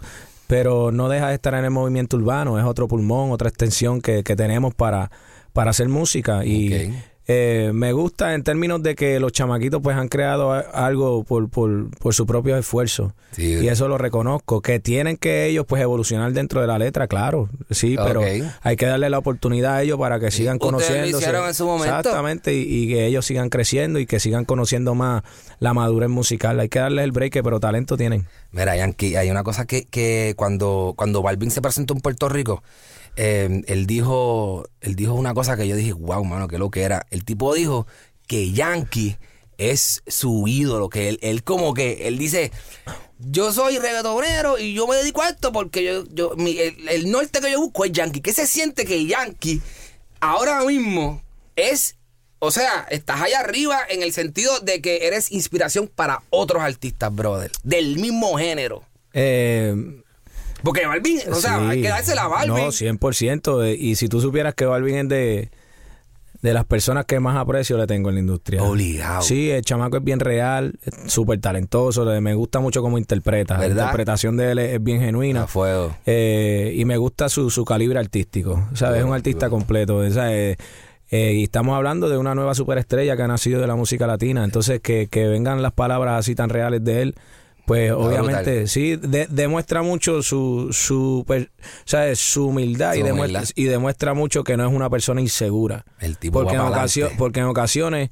Pero 0.47 0.93
no 0.93 1.09
deja 1.09 1.29
de 1.29 1.35
estar 1.35 1.55
en 1.55 1.65
el 1.65 1.71
movimiento 1.71 2.17
urbano, 2.17 2.59
es 2.59 2.65
otro 2.65 2.87
pulmón, 2.87 3.33
otra 3.33 3.49
extensión 3.49 4.00
que, 4.00 4.23
que 4.23 4.37
tenemos 4.37 4.75
para, 4.75 5.11
para 5.53 5.71
hacer 5.71 5.88
música. 5.88 6.45
Y. 6.45 6.93
eh, 7.28 7.73
me 7.75 7.92
gusta 7.92 8.35
en 8.35 8.45
términos 8.45 8.83
de 8.83 8.95
que 8.95 9.18
los 9.18 9.33
chamaquitos 9.33 9.80
pues 9.83 9.97
han 9.97 10.09
creado 10.09 10.52
algo 10.52 11.25
por, 11.25 11.49
por, 11.49 11.90
por 11.99 12.14
su 12.14 12.25
propio 12.26 12.56
esfuerzo. 12.56 13.14
Sí. 13.33 13.54
Y 13.62 13.68
eso 13.68 13.88
lo 13.88 13.99
reconozco. 13.99 14.62
Que 14.62 14.78
tienen 14.78 15.16
que 15.16 15.47
ellos 15.47 15.66
pues 15.66 15.83
evolucionar 15.83 16.33
dentro 16.33 16.61
de 16.61 16.68
la 16.68 16.78
letra, 16.78 17.09
claro. 17.09 17.49
Sí, 17.71 17.97
pero 17.97 18.21
Ok. 18.21 18.26
hay 18.62 18.76
que 18.76 18.87
darle 18.87 19.11
la 19.11 19.18
oportunidad 19.18 19.75
a 19.75 19.83
ellos 19.83 19.99
para 19.99 20.21
que 20.21 20.30
sigan 20.30 20.59
conociendo. 20.59 21.18
hicieron 21.18 21.49
en 21.49 21.54
su 21.54 21.66
momento. 21.66 21.97
Exactamente. 21.99 22.54
Y, 22.54 22.62
y 22.62 22.88
que 22.88 23.06
ellos 23.06 23.26
sigan 23.26 23.49
creciendo 23.49 23.99
y 23.99 24.06
que 24.06 24.21
sigan 24.21 24.45
conociendo 24.45 24.95
más 24.95 25.23
la 25.59 25.75
madurez 25.75 26.09
musical. 26.09 26.61
Hay 26.61 26.68
que 26.68 26.78
darles 26.78 27.04
el 27.04 27.12
break, 27.12 27.40
pero 27.42 27.59
talento 27.59 27.97
tienen. 27.97 28.26
Mira, 28.52 28.76
Yankee, 28.76 29.16
hay 29.16 29.30
una 29.30 29.42
cosa 29.42 29.66
que, 29.66 29.85
que 29.85 30.35
cuando, 30.37 30.95
cuando 30.97 31.23
Balvin 31.23 31.50
se 31.50 31.61
presentó 31.61 31.92
en 31.95 32.00
Puerto 32.00 32.28
Rico, 32.28 32.62
eh, 33.16 33.62
él 33.66 33.87
dijo, 33.87 34.68
él 34.80 34.94
dijo 34.96 35.14
una 35.14 35.35
cosa 35.35 35.56
que 35.56 35.66
yo 35.66 35.76
dije, 35.76 35.92
wow, 35.92 36.25
mano, 36.25 36.49
qué 36.49 36.58
lo 36.58 36.70
que 36.70 36.82
era. 36.82 37.06
El 37.11 37.25
tipo 37.25 37.54
dijo 37.54 37.87
que 38.26 38.52
Yankee 38.52 39.16
es 39.58 40.02
su 40.06 40.46
ídolo, 40.46 40.88
que 40.90 41.08
él, 41.08 41.18
él 41.23 41.42
como 41.42 41.73
que, 41.75 42.06
él 42.08 42.18
dice, 42.18 42.52
yo 43.18 43.52
soy 43.52 43.78
reggaetonero 43.78 44.58
y 44.58 44.75
yo 44.75 44.87
me 44.87 44.96
dedico 44.96 45.23
a 45.23 45.30
esto 45.30 45.50
porque 45.52 45.82
yo, 45.82 46.04
yo 46.12 46.35
mi- 46.37 46.58
el, 46.58 46.88
el 46.88 47.11
norte 47.11 47.40
que 47.40 47.50
yo 47.50 47.61
busco 47.61 47.85
es 47.87 47.92
Yankee. 47.92 48.20
¿Qué 48.20 48.32
se 48.35 48.46
siente 48.46 48.85
que 48.85 49.06
Yankee 49.06 49.62
ahora 50.20 50.62
mismo 50.64 51.23
es, 51.56 51.96
o 52.38 52.50
sea, 52.50 52.87
estás 52.90 53.23
allá 53.23 53.40
arriba 53.40 53.80
en 53.88 54.02
el 54.02 54.12
sentido 54.12 54.61
de 54.61 54.82
que 54.82 55.06
eres 55.06 55.32
inspiración 55.32 55.88
para 55.88 56.23
otros 56.28 56.62
artistas, 56.62 57.14
brother, 57.14 57.50
del 57.62 57.99
mismo 57.99 58.37
género? 58.37 58.82
Eh, 59.14 59.75
Porque 60.63 60.87
Balvin, 60.87 61.21
o 61.31 61.35
sea, 61.37 61.59
Sí. 61.59 61.65
hay 61.67 61.83
que 61.83 61.89
dársela 61.89 62.25
a 62.25 62.29
Balvin. 62.29 62.55
No, 62.65 62.73
100%. 62.73 63.63
eh, 63.65 63.77
Y 63.79 63.95
si 63.97 64.09
tú 64.09 64.21
supieras 64.21 64.55
que 64.55 64.65
Balvin 64.67 64.97
es 64.97 65.09
de, 65.09 65.51
de 66.43 66.55
las 66.55 66.65
personas 66.65 67.05
que 67.07 67.19
más 67.21 67.37
aprecio 67.37 67.77
le 67.79 67.87
tengo 67.87 68.09
en 68.09 68.17
la 68.17 68.21
industria. 68.21 68.63
Obligado. 68.63 69.23
Sí, 69.23 69.51
el 69.51 69.63
chamaco 69.63 69.97
es 69.99 70.05
bien 70.05 70.21
real, 70.21 70.79
súper 71.07 71.41
talentoso. 71.41 72.05
le- 72.05 72.21
Me 72.21 72.35
gusta 72.35 72.61
mucho 72.61 72.83
cómo 72.83 72.99
interpreta. 72.99 73.55
La 73.55 73.61
¿Verdad? 73.61 73.85
interpretación 73.85 74.37
de 74.37 74.53
él 74.53 74.59
es, 74.59 74.83
bien 74.83 75.01
genuina. 75.01 75.43
A 75.43 75.47
fuego. 75.47 75.97
Eh, 76.07 76.73
y 76.77 76.85
me 76.85 76.97
gusta 76.97 77.29
su, 77.29 77.51
su 77.51 77.65
calibre 77.65 77.99
artístico. 77.99 78.69
¿sabes? 78.75 79.01
Es 79.01 79.05
un 79.05 79.15
artista 79.15 79.49
completo. 79.51 80.09
¿sabes? 80.11 80.57
Eh, 81.11 81.33
y 81.35 81.45
estamos 81.45 81.77
hablando 81.77 82.09
de 82.09 82.17
una 82.19 82.35
nueva 82.35 82.55
superestrella 82.55 83.17
que 83.17 83.23
ha 83.23 83.29
nacido 83.29 83.61
de 83.61 83.67
la 83.67 83.77
música 83.77 84.07
latina. 84.07 84.43
Entonces, 84.45 84.81
que, 84.81 85.07
que 85.09 85.27
vengan 85.29 85.63
las 85.63 85.73
palabras 85.73 86.19
así 86.19 86.35
tan 86.35 86.49
reales 86.51 86.83
de 86.83 87.03
él, 87.03 87.15
pues 87.66 87.92
obviamente 87.92 88.50
brutal. 88.52 88.68
sí, 88.68 88.96
de- 88.96 89.26
demuestra 89.28 89.82
mucho 89.82 90.23
su, 90.23 90.68
su, 90.73 91.25
per- 91.26 91.50
¿sabes? 91.85 92.18
su 92.18 92.46
humildad, 92.46 92.94
Su 92.94 93.00
y, 93.00 93.02
demuestra, 93.02 93.42
y 93.54 93.64
demuestra 93.64 94.14
mucho 94.14 94.44
que 94.44 94.56
no 94.56 94.66
es 94.66 94.73
una 94.73 94.88
persona 94.88 95.20
insegura. 95.20 95.85
El 96.00 96.16
tipo 96.16 96.40
porque, 96.40 96.54
en 96.56 96.62
ocasio- 96.62 97.11
porque 97.18 97.40
en 97.40 97.46
ocasiones 97.46 98.11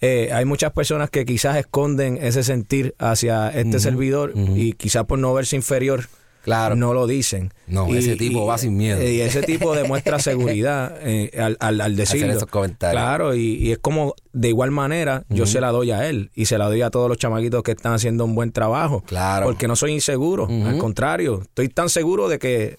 eh, 0.00 0.30
hay 0.32 0.44
muchas 0.44 0.72
personas 0.72 1.08
que 1.10 1.24
quizás 1.24 1.56
esconden 1.56 2.18
ese 2.20 2.42
sentir 2.42 2.94
hacia 2.98 3.48
este 3.50 3.78
servidor 3.78 4.32
y 4.34 4.72
quizás 4.72 5.04
por 5.04 5.18
no 5.18 5.32
verse 5.32 5.54
inferior. 5.56 6.06
Claro. 6.44 6.76
No 6.76 6.92
lo 6.94 7.06
dicen. 7.06 7.52
No, 7.66 7.92
ese 7.94 8.16
tipo 8.16 8.44
va 8.46 8.58
sin 8.58 8.76
miedo. 8.76 9.02
Y 9.02 9.20
ese 9.22 9.42
tipo 9.42 9.74
demuestra 9.74 10.18
seguridad 10.20 10.96
eh, 11.00 11.30
al, 11.40 11.56
al, 11.58 11.80
al 11.80 11.96
decirlo. 11.96 12.32
esos 12.32 12.46
comentarios. 12.46 13.02
Claro, 13.02 13.34
y, 13.34 13.54
y 13.54 13.72
es 13.72 13.78
como, 13.78 14.14
de 14.32 14.48
igual 14.50 14.70
manera, 14.70 15.24
yo 15.30 15.46
se 15.46 15.60
la 15.60 15.70
doy 15.72 15.90
a 15.90 16.06
él 16.08 16.30
y 16.34 16.44
se 16.46 16.58
la 16.58 16.66
doy 16.66 16.82
a 16.82 16.90
todos 16.90 17.08
los 17.08 17.16
chamaquitos 17.18 17.62
que 17.62 17.72
están 17.72 17.94
haciendo 17.94 18.24
un 18.26 18.34
buen 18.34 18.52
trabajo. 18.52 19.02
Claro. 19.06 19.46
Porque 19.46 19.66
no 19.66 19.74
soy 19.74 19.92
inseguro, 19.92 20.46
al 20.48 20.78
contrario, 20.78 21.40
estoy 21.42 21.68
tan 21.70 21.88
seguro 21.88 22.28
de 22.28 22.38
que 22.38 22.78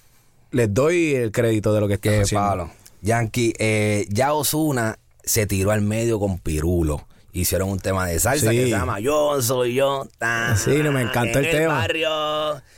les 0.51 0.73
doy 0.73 1.15
el 1.15 1.31
crédito 1.31 1.73
de 1.73 1.81
lo 1.81 1.87
que 1.87 1.95
están 1.95 2.13
Qué 2.13 2.21
haciendo. 2.21 2.47
palo. 2.47 2.69
Yankee, 3.01 3.53
eh, 3.59 4.05
ya 4.09 4.33
Osuna 4.33 4.99
se 5.23 5.47
tiró 5.47 5.71
al 5.71 5.81
medio 5.81 6.19
con 6.19 6.37
Pirulo. 6.39 7.07
Hicieron 7.37 7.69
un 7.69 7.79
tema 7.79 8.07
de 8.07 8.17
salsa 8.17 8.49
Sí. 8.51 8.55
que 8.55 8.63
se 8.63 8.69
llama 8.69 9.01
Yo 9.01 9.41
soy 9.41 9.73
yo. 9.73 10.07
tan, 10.17 10.57
Sí, 10.57 10.71
no, 10.81 10.93
me 10.93 11.01
encantó 11.01 11.39
en 11.39 11.45
el 11.45 11.51
tema. 11.51 11.73
barrio. 11.73 12.09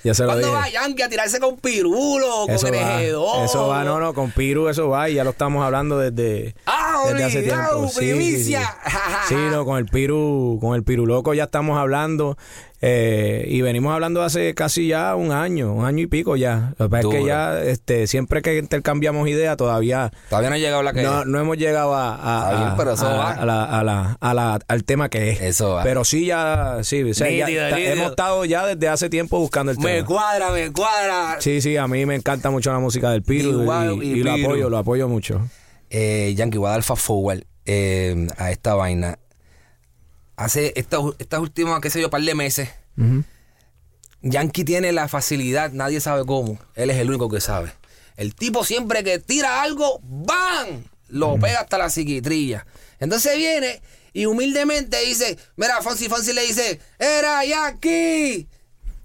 Se 0.04 0.24
lo 0.24 0.30
¿Cuándo 0.30 0.48
dije. 0.48 0.52
va 0.60 0.70
Yankee 0.70 1.02
a 1.04 1.10
tirarse 1.10 1.40
con 1.40 1.58
Pirulo? 1.58 2.46
Con 2.48 2.56
Eso 2.56 2.68
va, 2.72 2.72
NG2? 3.02 3.46
eso 3.46 3.68
va, 3.68 3.84
no, 3.84 4.00
no, 4.00 4.14
con 4.16 4.32
Piru 4.32 4.68
eso 4.70 4.90
va 4.90 5.10
y 5.10 5.16
ya 5.16 5.24
lo 5.24 5.30
estamos 5.32 5.64
hablando 5.64 6.00
desde, 6.00 6.56
Ah, 6.66 7.04
desde 7.12 7.24
hace 7.26 7.44
tiempo. 7.44 7.88
Sí, 7.90 7.94
sí, 7.94 8.00
sí. 8.00 8.00
primicia. 8.14 8.76
Sí, 9.28 9.36
no, 9.52 9.64
con 9.66 9.78
el 9.78 9.86
Piru, 9.86 10.58
con 10.62 10.74
el 10.76 10.84
Piru 10.84 11.06
loco 11.06 11.34
ya 11.36 11.44
estamos 11.44 11.78
hablando 11.78 12.38
eh, 12.82 13.46
y 13.48 13.62
venimos 13.62 13.92
hablando 13.94 14.22
hace 14.22 14.54
casi 14.54 14.88
ya 14.90 15.16
un 15.16 15.32
año, 15.32 15.74
un 15.74 15.86
año 15.86 16.04
y 16.04 16.08
pico 16.08 16.36
ya. 16.36 16.74
Lo 16.78 16.86
que 16.86 16.90
pasa 16.92 17.08
es 17.08 17.14
que 17.16 17.26
ya, 17.26 17.64
este, 17.64 18.06
siempre 18.08 18.42
que 18.44 18.58
intercambiamos 18.60 19.28
ideas 19.28 19.58
todavía 19.58 20.12
Todavía 20.30 20.50
no 20.50 20.56
ha 20.56 20.60
llegado 20.60 20.84
la 20.84 20.94
que 20.94 21.02
no, 21.02 21.26
no 21.26 21.40
hemos 21.40 21.58
llegado 21.58 21.96
a, 21.96 22.14
a- 22.14 22.40
Está 22.52 22.58
bien, 22.60 22.72
a- 22.72 22.78
pero 22.78 22.92
eso 22.94 23.08
a- 23.08 23.14
va. 23.18 23.32
a 23.32 23.46
la- 23.46 23.64
a 23.66 23.84
la- 23.84 24.18
a 24.20 24.34
la- 24.36 24.60
al 24.68 24.84
tema 24.84 25.10
que 25.10 25.32
es. 25.32 25.42
Eso 25.42 25.72
va. 25.74 25.84
Pero 25.84 26.06
sí 26.06 26.28
ya, 26.28 26.80
sí, 26.84 27.02
o 27.04 27.14
sea, 27.14 27.30
ya 27.32 27.46
Nítido, 27.48 27.64
está- 27.66 27.76
nítido. 27.78 27.94
hemos 27.96 28.10
estado 28.12 28.46
ya 28.46 28.66
desde 28.68 28.88
hace 28.90 29.10
tiempo 29.10 29.40
buscando 29.40 29.72
el 29.72 29.80
Me 29.80 29.96
tema. 29.96 30.08
cuadra, 30.08 30.52
me 30.52 30.72
cuadra. 30.72 31.38
Sí, 31.40 31.62
sí, 31.62 31.78
a 31.78 31.88
mí 31.88 32.06
me 32.06 32.16
encanta 32.16 32.52
mucho 32.52 32.72
la 32.72 32.80
música 32.80 33.10
del 33.12 33.24
Piru 33.24 33.62
Igual, 33.64 34.04
y, 34.04 34.08
y 34.08 34.12
y 34.20 34.24
lo 34.24 34.34
apoyo, 34.34 34.70
lo 34.70 34.78
apoyo 34.78 35.08
mucho. 35.08 35.42
eh, 35.90 36.34
Yankee, 36.36 36.58
voy 36.58 36.68
a 36.68 36.72
dar 36.72 36.84
fast 36.84 37.02
forward 37.02 37.44
eh, 37.66 38.28
a 38.38 38.52
esta 38.52 38.76
vaina. 38.76 39.18
Hace 40.38 40.72
estas 40.78 41.02
estas 41.20 41.40
últimas, 41.42 41.82
qué 41.82 41.90
sé 41.90 42.00
yo, 42.00 42.10
par 42.10 42.22
de 42.22 42.34
meses, 42.36 42.70
Yankee 44.22 44.64
tiene 44.64 44.92
la 44.92 45.08
facilidad, 45.08 45.72
nadie 45.72 46.00
sabe 46.00 46.26
cómo. 46.26 46.58
Él 46.76 46.90
es 46.90 46.98
el 46.98 47.10
único 47.10 47.30
que 47.30 47.42
sabe. 47.42 47.72
El 48.16 48.34
tipo 48.36 48.64
siempre 48.64 49.04
que 49.04 49.20
tira 49.20 49.62
algo, 49.62 50.00
¡bam! 50.04 50.84
Lo 51.10 51.38
pega 51.40 51.62
hasta 51.62 51.78
la 51.78 51.90
psiquitrilla. 51.90 52.66
Entonces 53.00 53.38
viene 53.38 53.82
y 54.14 54.26
humildemente 54.26 54.98
dice, 55.06 55.38
mira, 55.56 55.82
Fonsi 55.82 56.10
Fonsi 56.10 56.34
le 56.34 56.42
dice, 56.46 56.80
era 57.00 57.46
Yankee. 57.46 58.48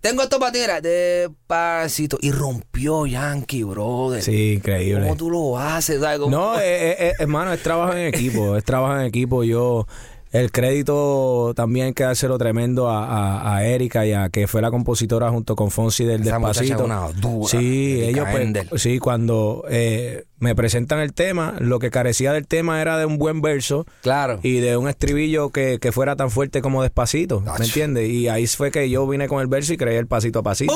Tengo 0.00 0.22
esto 0.22 0.40
para 0.40 0.50
ti, 0.50 0.58
mira, 0.60 0.80
despacito. 0.80 2.18
Y 2.20 2.32
rompió 2.32 3.06
Yankee, 3.06 3.62
brother. 3.62 4.22
Sí, 4.22 4.54
increíble. 4.54 5.02
¿Cómo 5.02 5.16
tú 5.16 5.30
lo 5.30 5.58
haces? 5.58 6.00
¿Sabes? 6.00 6.18
¿Cómo- 6.18 6.36
No, 6.36 6.58
eh, 6.58 6.62
eh, 6.90 6.96
eh, 6.98 7.12
hermano, 7.20 7.52
es 7.52 7.62
trabajo 7.62 7.92
en 7.92 8.06
equipo, 8.12 8.56
es 8.56 8.64
trabajo 8.64 8.98
en 8.98 9.06
equipo. 9.06 9.44
Yo, 9.44 9.86
el 10.32 10.50
crédito 10.50 11.52
también 11.54 11.86
hay 11.86 11.92
que 11.92 12.04
dárselo 12.04 12.38
tremendo 12.38 12.88
a, 12.88 13.04
a, 13.04 13.56
a 13.56 13.66
Erika 13.66 14.06
y 14.06 14.12
a 14.12 14.30
que 14.30 14.46
fue 14.46 14.62
la 14.62 14.70
compositora 14.70 15.30
junto 15.30 15.54
con 15.54 15.70
Fonsi 15.70 16.04
del 16.04 16.22
Esa 16.22 16.38
Despacito. 16.38 16.74
es 16.76 16.80
una 16.80 17.08
dura, 17.12 17.48
sí, 17.48 18.00
ellos 18.02 18.26
pues, 18.30 18.82
sí, 18.82 18.98
cuando 18.98 19.64
eh, 19.68 20.24
me 20.42 20.56
presentan 20.56 20.98
el 20.98 21.12
tema, 21.12 21.54
lo 21.60 21.78
que 21.78 21.92
carecía 21.92 22.32
del 22.32 22.48
tema 22.48 22.82
era 22.82 22.98
de 22.98 23.06
un 23.06 23.16
buen 23.16 23.40
verso 23.42 23.86
Claro. 24.02 24.40
y 24.42 24.58
de 24.58 24.76
un 24.76 24.88
estribillo 24.88 25.50
que, 25.50 25.78
que 25.80 25.92
fuera 25.92 26.16
tan 26.16 26.32
fuerte 26.32 26.60
como 26.62 26.82
despacito, 26.82 27.44
Ach. 27.46 27.60
¿me 27.60 27.64
entiendes? 27.66 28.08
Y 28.10 28.26
ahí 28.26 28.48
fue 28.48 28.72
que 28.72 28.90
yo 28.90 29.06
vine 29.06 29.28
con 29.28 29.40
el 29.40 29.46
verso 29.46 29.72
y 29.72 29.76
creé 29.76 29.98
el 29.98 30.08
pasito 30.08 30.40
a 30.40 30.42
pasito. 30.42 30.74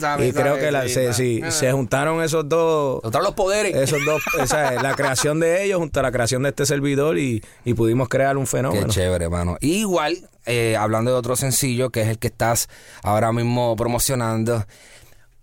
Sabe, 0.00 0.28
Y 0.28 0.32
creo 0.32 0.56
que 0.58 0.72
la- 0.72 0.88
se, 0.88 1.12
sí, 1.12 1.42
Ah. 1.44 1.50
se 1.50 1.70
juntaron 1.72 2.22
esos 2.22 2.48
dos 2.48 3.00
Otra 3.04 3.20
los 3.20 3.34
poderes. 3.34 3.76
esos 3.76 4.02
dos, 4.06 4.22
esa 4.42 4.72
es 4.74 4.82
la 4.82 4.94
creación 4.94 5.40
de 5.40 5.62
ellos 5.64 5.78
junto 5.78 6.00
a 6.00 6.02
la 6.02 6.10
creación 6.10 6.42
de 6.44 6.48
este 6.48 6.64
servidor 6.64 7.18
y, 7.18 7.42
y 7.66 7.74
pudimos 7.74 8.08
crear 8.08 8.38
un 8.38 8.44
Qué 8.44 8.50
fenómeno. 8.52 8.88
chévere, 8.88 9.26
hermano. 9.26 9.58
Igual, 9.60 10.16
eh, 10.46 10.74
hablando 10.76 11.10
de 11.10 11.18
otro 11.18 11.36
sencillo, 11.36 11.90
que 11.90 12.00
es 12.00 12.08
el 12.08 12.18
que 12.18 12.28
estás 12.28 12.70
ahora 13.02 13.30
mismo 13.30 13.76
promocionando. 13.76 14.64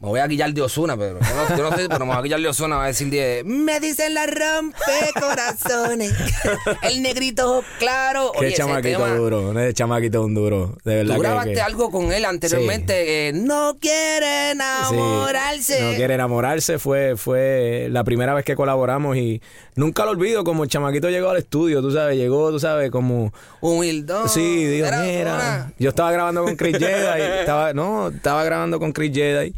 Me 0.01 0.07
voy 0.07 0.21
a 0.21 0.27
guillar 0.27 0.53
de 0.53 0.61
Osuna, 0.61 0.95
pero 0.95 1.19
yo 1.19 1.35
no, 1.35 1.57
yo 1.57 1.69
no 1.69 1.75
sé, 1.75 1.89
pero 1.89 2.05
me 2.05 2.13
voy 2.13 2.19
a 2.19 2.21
guillar 2.21 2.39
de 2.39 2.47
Osuna. 2.47 2.77
Va 2.77 2.85
a 2.85 2.87
decir 2.87 3.09
de. 3.09 3.43
Me 3.45 3.81
dicen 3.81 4.13
la 4.13 4.27
rompe 4.27 4.77
corazones. 5.19 6.13
el 6.83 7.01
negrito 7.01 7.65
claro. 7.79 8.31
Qué 8.39 8.45
Oye, 8.45 8.55
chamaquito 8.55 8.99
tema, 8.99 9.13
duro, 9.15 9.59
ese 9.59 9.73
chamaquito 9.73 10.23
un 10.23 10.33
duro, 10.33 10.77
de 10.85 10.95
verdad 10.95 11.15
Tú 11.15 11.21
grabaste 11.21 11.53
que, 11.53 11.59
algo 11.59 11.91
con 11.91 12.13
él 12.13 12.23
anteriormente. 12.23 13.27
eh, 13.27 13.33
no 13.33 13.75
quiere 13.77 14.45
sí, 14.45 14.51
enamorarse. 14.51 15.81
no 15.81 15.97
quiere 15.97 16.13
enamorarse, 16.13 16.79
fue, 16.79 17.17
fue 17.17 17.89
la 17.91 18.05
primera 18.05 18.33
vez 18.33 18.45
que 18.45 18.55
colaboramos 18.55 19.17
y 19.17 19.41
nunca 19.75 20.05
lo 20.05 20.11
olvido 20.11 20.45
como 20.45 20.63
el 20.63 20.69
chamaquito 20.69 21.09
llegó 21.09 21.29
al 21.29 21.37
estudio, 21.39 21.81
tú 21.81 21.91
sabes, 21.91 22.15
llegó, 22.15 22.51
tú 22.51 22.59
sabes, 22.61 22.89
como 22.89 23.33
Humildón. 23.59 24.29
Sí, 24.29 24.63
digo, 24.63 24.87
mira. 25.03 25.73
Yo 25.77 25.89
estaba 25.89 26.09
grabando 26.13 26.45
con 26.45 26.55
Chris 26.55 26.77
Jedi. 26.77 27.21
estaba, 27.41 27.73
no, 27.73 28.07
estaba 28.07 28.45
grabando 28.45 28.79
con 28.79 28.93
Chris 28.93 29.11
Jedi. 29.13 29.53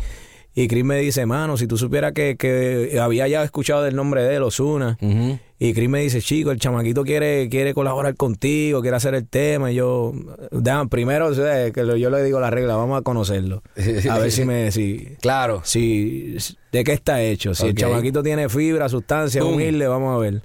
Y 0.53 0.67
Chris 0.67 0.83
me 0.83 0.97
dice, 0.99 1.25
mano, 1.25 1.55
si 1.55 1.65
tú 1.65 1.77
supieras 1.77 2.11
que, 2.11 2.35
que 2.37 2.99
había 2.99 3.25
ya 3.27 3.41
escuchado 3.43 3.83
del 3.83 3.95
nombre 3.95 4.21
de 4.23 4.35
él, 4.35 4.43
Osuna. 4.43 4.97
Ujú. 5.01 5.39
Y 5.59 5.73
Chris 5.73 5.87
me 5.87 6.01
dice, 6.01 6.21
chico, 6.21 6.51
el 6.51 6.59
chamaquito 6.59 7.03
quiere, 7.03 7.47
quiere 7.47 7.73
colaborar 7.73 8.15
contigo, 8.15 8.81
quiere 8.81 8.97
hacer 8.97 9.13
el 9.15 9.27
tema. 9.27 9.71
Y 9.71 9.75
yo, 9.75 10.11
"Déjame, 10.51 10.89
primero, 10.89 11.27
o 11.27 11.33
sea, 11.33 11.71
que 11.71 11.85
yo 11.99 12.09
le 12.09 12.23
digo 12.23 12.39
la 12.39 12.49
regla, 12.49 12.75
vamos 12.75 12.99
a 12.99 13.01
conocerlo. 13.01 13.61
A 14.09 14.17
ver 14.19 14.31
si 14.31 14.43
me, 14.43 14.71
si, 14.71 15.15
Claro. 15.21 15.61
si, 15.63 16.35
de 16.71 16.83
qué 16.83 16.93
está 16.93 17.21
hecho. 17.21 17.53
Si 17.55 17.67
el 17.67 17.75
chamaquito 17.75 18.21
tiene 18.23 18.49
fibra, 18.49 18.89
sustancia, 18.89 19.45
humilde, 19.45 19.87
vamos 19.87 20.15
a 20.15 20.19
ver. 20.19 20.41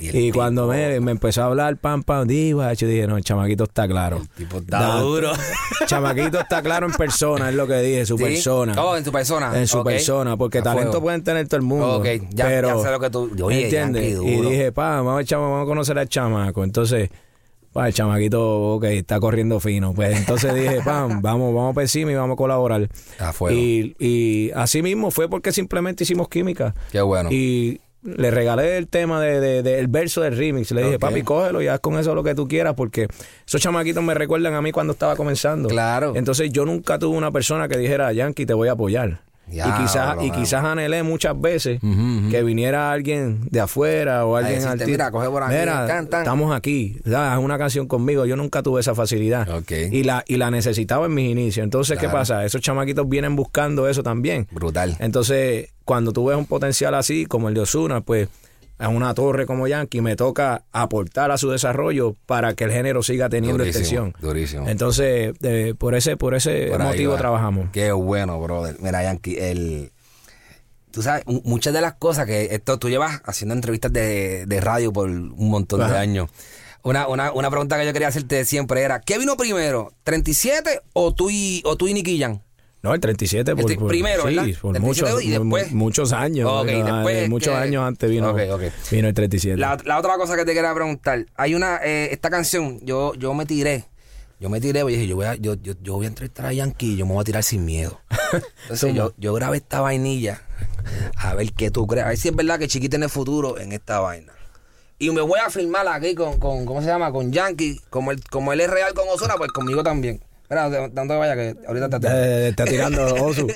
Y 0.00 0.30
cuando 0.32 0.66
me, 0.66 1.00
me 1.00 1.12
empezó 1.12 1.42
a 1.42 1.46
hablar, 1.46 1.76
pam, 1.76 2.02
pam, 2.02 2.26
diva, 2.26 2.72
yo 2.74 2.86
dije, 2.86 3.06
no, 3.06 3.16
el 3.16 3.24
chamaquito 3.24 3.64
está 3.64 3.86
claro. 3.88 4.18
El 4.18 4.28
tipo 4.28 4.58
está 4.58 4.80
Da- 4.80 5.00
duro. 5.00 5.32
Chamaquito 5.86 6.40
está 6.40 6.62
claro 6.62 6.86
en 6.86 6.92
persona, 6.92 7.48
es 7.50 7.54
lo 7.54 7.66
que 7.66 7.76
dije, 7.82 8.06
su 8.06 8.16
¿Sí? 8.16 8.24
persona. 8.24 8.74
Oh, 8.80 8.96
en 8.96 9.04
su 9.04 9.10
persona. 9.12 9.58
En 9.58 9.66
su 9.66 9.82
persona, 9.82 10.36
porque 10.36 10.58
A 10.58 10.62
talento 10.62 10.90
fuego. 10.92 11.02
pueden 11.04 11.24
tener 11.24 11.46
todo 11.48 11.56
el 11.56 11.62
mundo. 11.62 11.96
Ok, 11.98 12.06
ya- 12.30 12.46
pero, 12.46 12.68
ya 12.78 12.82
sé 12.84 12.90
lo 12.90 13.00
que 13.00 13.10
tú- 13.10 13.30
oye, 13.42 13.64
¿entiendes? 13.64 14.18
Y 14.22 14.40
dije, 14.40 14.72
pa, 14.72 15.00
vamos 15.02 15.24
chama- 15.24 15.48
vamos 15.48 15.62
a 15.64 15.66
conocer 15.66 15.98
al 15.98 16.08
chamaco. 16.08 16.62
Entonces, 16.64 17.10
pa, 17.72 17.88
el 17.88 17.94
chamaquito, 17.94 18.74
ok, 18.74 18.84
está 18.84 19.18
corriendo 19.18 19.58
fino. 19.60 19.92
Pues 19.94 20.16
entonces 20.18 20.54
dije, 20.54 20.80
pam, 20.84 21.20
vamos, 21.22 21.54
vamos 21.54 21.74
por 21.74 21.82
encima 21.82 22.12
y 22.12 22.14
vamos 22.14 22.34
a 22.34 22.36
colaborar. 22.36 22.88
A 23.18 23.32
fuego. 23.32 23.58
Y, 23.58 23.96
y 23.98 24.50
así 24.54 24.82
mismo 24.82 25.10
fue 25.10 25.28
porque 25.28 25.52
simplemente 25.52 26.04
hicimos 26.04 26.28
química. 26.28 26.74
Qué 26.92 27.00
bueno. 27.00 27.30
Y 27.32 27.80
le 28.02 28.30
regalé 28.30 28.76
el 28.78 28.88
tema 28.88 29.20
de, 29.20 29.40
de- 29.40 29.62
del 29.62 29.86
verso 29.88 30.20
del 30.22 30.36
remix. 30.36 30.70
Le 30.72 30.82
dije, 30.82 30.98
papi, 30.98 31.22
cógelo 31.22 31.62
y 31.62 31.68
haz 31.68 31.80
con 31.80 31.98
eso 31.98 32.14
lo 32.14 32.22
que 32.24 32.34
tú 32.34 32.48
quieras, 32.48 32.74
porque 32.74 33.06
esos 33.46 33.60
chamaquitos 33.60 34.02
me 34.02 34.14
recuerdan 34.14 34.54
a 34.54 34.62
mí 34.62 34.72
cuando 34.72 34.92
estaba 34.92 35.14
comenzando. 35.16 35.68
Claro. 35.68 36.14
Entonces 36.16 36.50
yo 36.52 36.64
nunca 36.64 36.98
tuve 36.98 37.16
una 37.16 37.30
persona 37.30 37.68
que 37.68 37.76
dijera, 37.78 38.12
Yankee, 38.12 38.44
te 38.46 38.54
voy 38.54 38.68
a 38.68 38.72
apoyar. 38.72 39.20
Ya, 39.52 39.68
y 39.68 39.82
quizás, 39.82 40.16
y 40.22 40.30
quizás 40.30 40.64
anhelé 40.64 41.02
muchas 41.02 41.38
veces 41.40 41.78
que 42.30 42.42
viniera 42.42 42.90
alguien 42.90 43.40
de 43.50 43.60
afuera 43.60 44.24
o 44.26 44.36
alguien 44.36 44.62
artista. 44.64 44.86
"Mira, 44.86 45.10
coge 45.10 45.28
por 45.28 45.42
aquí, 45.42 45.54
Mira, 45.54 45.84
can, 45.86 46.06
tan". 46.08 46.22
estamos 46.22 46.54
aquí, 46.54 46.96
haz 47.14 47.38
una 47.38 47.58
canción 47.58 47.86
conmigo. 47.86 48.24
Yo 48.26 48.36
nunca 48.36 48.62
tuve 48.62 48.80
esa 48.80 48.94
facilidad. 48.94 49.46
Y 49.90 50.04
la, 50.04 50.24
y 50.26 50.36
la 50.36 50.50
necesitaba 50.50 51.06
en 51.06 51.14
mis 51.14 51.30
inicios. 51.30 51.62
Entonces, 51.64 51.98
¿qué 51.98 52.08
pasa? 52.08 52.44
Esos 52.44 52.60
chamaquitos 52.62 53.08
vienen 53.08 53.36
buscando 53.36 53.88
eso 53.88 54.02
también. 54.02 54.46
Brutal. 54.50 54.96
Entonces, 55.00 55.68
cuando 55.84 56.12
tú 56.12 56.26
ves 56.26 56.36
un 56.36 56.46
potencial 56.46 56.94
así, 56.94 57.26
como 57.26 57.48
el 57.48 57.54
de 57.54 57.60
Osuna, 57.60 58.00
pues 58.00 58.28
a 58.82 58.88
una 58.88 59.14
torre 59.14 59.46
como 59.46 59.66
Yankee 59.68 60.00
me 60.00 60.16
toca 60.16 60.64
aportar 60.72 61.30
a 61.30 61.38
su 61.38 61.48
desarrollo 61.50 62.16
para 62.26 62.54
que 62.54 62.64
el 62.64 62.72
género 62.72 63.02
siga 63.02 63.28
teniendo 63.28 63.58
Durísimo, 63.58 63.80
extensión. 63.80 64.14
durísimo. 64.20 64.68
Entonces, 64.68 65.34
eh, 65.42 65.74
por 65.78 65.94
ese, 65.94 66.16
por 66.16 66.34
ese 66.34 66.66
Por 66.70 66.80
motivo 66.82 67.14
trabajamos. 67.16 67.68
Qué 67.72 67.92
bueno, 67.92 68.40
brother. 68.40 68.76
Mira, 68.80 69.02
Yankee, 69.02 69.36
el... 69.38 69.92
Tú 70.90 71.00
sabes, 71.02 71.24
mu- 71.26 71.40
muchas 71.44 71.72
de 71.72 71.80
las 71.80 71.94
cosas 71.94 72.26
que 72.26 72.54
esto 72.54 72.78
tú 72.78 72.88
llevas 72.90 73.22
haciendo 73.24 73.54
entrevistas 73.54 73.92
de, 73.92 74.44
de 74.46 74.60
radio 74.60 74.92
por 74.92 75.08
un 75.08 75.48
montón 75.50 75.80
de 75.88 75.96
años. 75.96 76.28
Una, 76.82 77.06
una, 77.06 77.32
una 77.32 77.48
pregunta 77.48 77.78
que 77.78 77.86
yo 77.86 77.92
quería 77.92 78.08
hacerte 78.08 78.44
siempre 78.44 78.82
era, 78.82 79.00
¿qué 79.00 79.16
vino 79.16 79.36
primero? 79.36 79.92
¿37 80.04 80.80
o 80.92 81.14
tú 81.14 81.30
y, 81.30 81.62
o 81.64 81.76
tú 81.76 81.86
y 81.88 81.94
Nicky? 81.94 82.22
No, 82.82 82.92
el 82.94 83.00
37 83.00 83.54
por, 83.54 83.74
por- 83.76 83.88
primero, 83.88 84.22
sí, 84.22 84.34
¿verdad? 84.34 84.42
por 84.60 84.72
37 84.72 84.80
muchos, 84.80 85.22
y 85.24 85.30
después- 85.30 85.70
mu- 85.70 85.76
muchos 85.78 86.12
años. 86.12 86.66
Después 86.66 87.28
muchos 87.28 87.54
que- 87.54 87.60
años 87.60 87.84
antes 87.84 88.10
vino, 88.10 88.30
Ok, 88.30 88.40
ok. 88.52 88.62
vino 88.90 89.08
el 89.08 89.14
37. 89.14 89.56
La, 89.56 89.78
la 89.84 89.98
otra 89.98 90.16
cosa 90.16 90.36
que 90.36 90.44
te 90.44 90.52
quería 90.52 90.74
preguntar, 90.74 91.26
hay 91.36 91.54
una, 91.54 91.76
eh, 91.84 92.08
esta 92.10 92.28
canción, 92.28 92.80
yo, 92.84 93.14
yo 93.14 93.34
me 93.34 93.46
tiré, 93.46 93.84
yo 94.40 94.48
me 94.48 94.60
tiré, 94.60 94.80
y 94.80 94.86
dije, 94.86 95.06
yo 95.06 95.14
voy 95.14 95.26
a, 95.26 95.36
yo, 95.36 95.54
yo, 95.54 95.74
yo 95.80 95.94
voy 95.94 96.06
a 96.06 96.08
entrevistar 96.08 96.46
a 96.46 96.52
Yankee 96.52 96.94
y 96.94 96.96
yo 96.96 97.06
me 97.06 97.12
voy 97.12 97.20
a 97.20 97.24
tirar 97.24 97.44
sin 97.44 97.64
miedo. 97.64 98.00
Entonces 98.62 98.92
yo, 98.94 99.12
yo 99.16 99.32
grabé 99.34 99.58
esta 99.58 99.80
vainilla, 99.80 100.42
a 101.16 101.34
ver 101.34 101.52
qué 101.52 101.70
tú 101.70 101.86
crees, 101.86 102.04
a 102.04 102.08
ver 102.08 102.18
si 102.18 102.28
es 102.30 102.34
verdad 102.34 102.58
que 102.58 102.66
Chiqui 102.66 102.88
tiene 102.88 103.08
futuro 103.08 103.58
en 103.60 103.70
esta 103.70 104.00
vaina. 104.00 104.32
Y 104.98 105.10
me 105.10 105.20
voy 105.20 105.38
a 105.38 105.50
filmar 105.50 105.86
aquí 105.86 106.14
con, 106.16 106.38
con 106.40 106.64
¿cómo 106.66 106.80
se 106.80 106.88
llama? 106.88 107.12
Con 107.12 107.30
Yankee, 107.32 107.80
como 107.90 108.10
él, 108.10 108.20
como 108.30 108.52
él 108.52 108.60
es 108.60 108.70
real 108.70 108.92
con 108.94 109.04
Osuna, 109.08 109.34
pues 109.36 109.52
conmigo 109.52 109.82
también. 109.84 110.20
Espera, 110.52 110.68
¿dónde 110.90 111.16
vaya? 111.16 111.34
Que 111.34 111.56
ahorita 111.66 111.88
te 111.98 112.08
Eh, 112.08 112.48
está 112.48 112.64
tirando 112.66 113.02
Osu. 113.24 113.46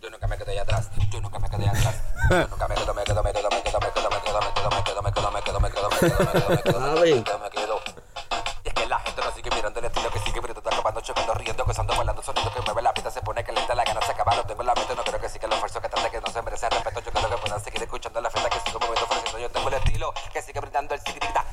Yo 0.00 0.08
nunca 0.08 0.28
me 0.28 0.38
quedé 0.38 0.60
atrás. 0.60 0.88
Yo 1.10 1.20
nunca 1.20 1.40
me 1.40 1.50
quedé 1.50 1.68
atrás. 1.68 1.96
Yo 2.30 2.46
nunca 2.46 2.68
me 2.68 2.76
quedo, 2.76 2.94
me 2.94 3.02
quedo, 3.02 3.22
me 3.24 3.32
quedo, 3.32 3.50
me 3.50 3.60
quedo, 3.60 3.80
me 3.80 3.90
quedo, 3.90 4.08
me 4.08 4.22
quedo, 4.22 4.40
me 4.40 4.52
quedo, 4.54 4.70
me 4.70 4.82
quedo, 4.84 5.02
me 5.02 5.42
quedo, 5.42 5.42
me 5.42 5.42
quedo, 5.42 5.60
me 5.60 5.70
quedo, 5.72 5.90
me 5.90 5.98
quedo, 5.98 6.20
me 6.20 6.30
quedo, 6.30 6.30
me 6.30 6.62
quedo, 6.62 6.94
me 6.94 7.24
quedo, 7.24 7.38
me 7.40 7.50
quedo. 7.50 7.80
Y 8.62 8.68
es 8.68 8.74
que 8.74 8.86
la 8.86 9.00
gente 9.00 9.20
no 9.20 9.32
sigue 9.32 9.50
mirando 9.50 9.80
el 9.80 9.86
estilo 9.86 10.10
que 10.10 10.18
sigue, 10.20 10.40
pero 10.40 10.54
está 10.54 10.70
acabando, 10.70 11.00
chocando, 11.00 11.34
riendo, 11.34 11.64
gozando, 11.64 11.96
bailando, 11.96 12.22
sonido 12.22 12.54
que 12.54 12.60
mueve 12.62 12.82
la 12.82 12.94
pista, 12.94 13.10
se 13.10 13.20
pone 13.20 13.42
caliente, 13.42 13.74
la 13.74 13.82
gana 13.84 14.00
se 14.06 14.12
acaba, 14.12 14.36
lo 14.36 14.44
tengo 14.44 14.60
en 14.62 14.66
la 14.68 14.74
mente, 14.74 14.94
no 14.94 15.02
creo 15.02 15.20
que 15.20 15.28
sí 15.28 15.40
que 15.40 15.48
lo 15.48 15.54
esfuerzo 15.54 15.80
que 15.80 15.88
trate 15.88 16.10
que 16.10 16.20
no 16.20 16.32
se 16.32 16.42
merece 16.42 16.70
respeto, 16.70 17.00
yo 17.00 17.10
creo 17.10 17.30
que 17.30 17.36
puedan 17.38 17.64
seguir 17.64 17.82
escuchando 17.82 18.20
la 18.20 18.30
fiesta 18.30 18.50
que 18.50 18.60
sigo 18.60 18.78
moviendo, 18.78 19.04
ofreciendo, 19.04 19.38
yo 19.40 19.50
tengo 19.50 19.68
el 19.68 19.74
estilo 19.74 20.14
que 20.32 20.42
sigue 20.42 20.60
brindando 20.60 20.94
el 20.94 21.00
sigrita, 21.00 21.44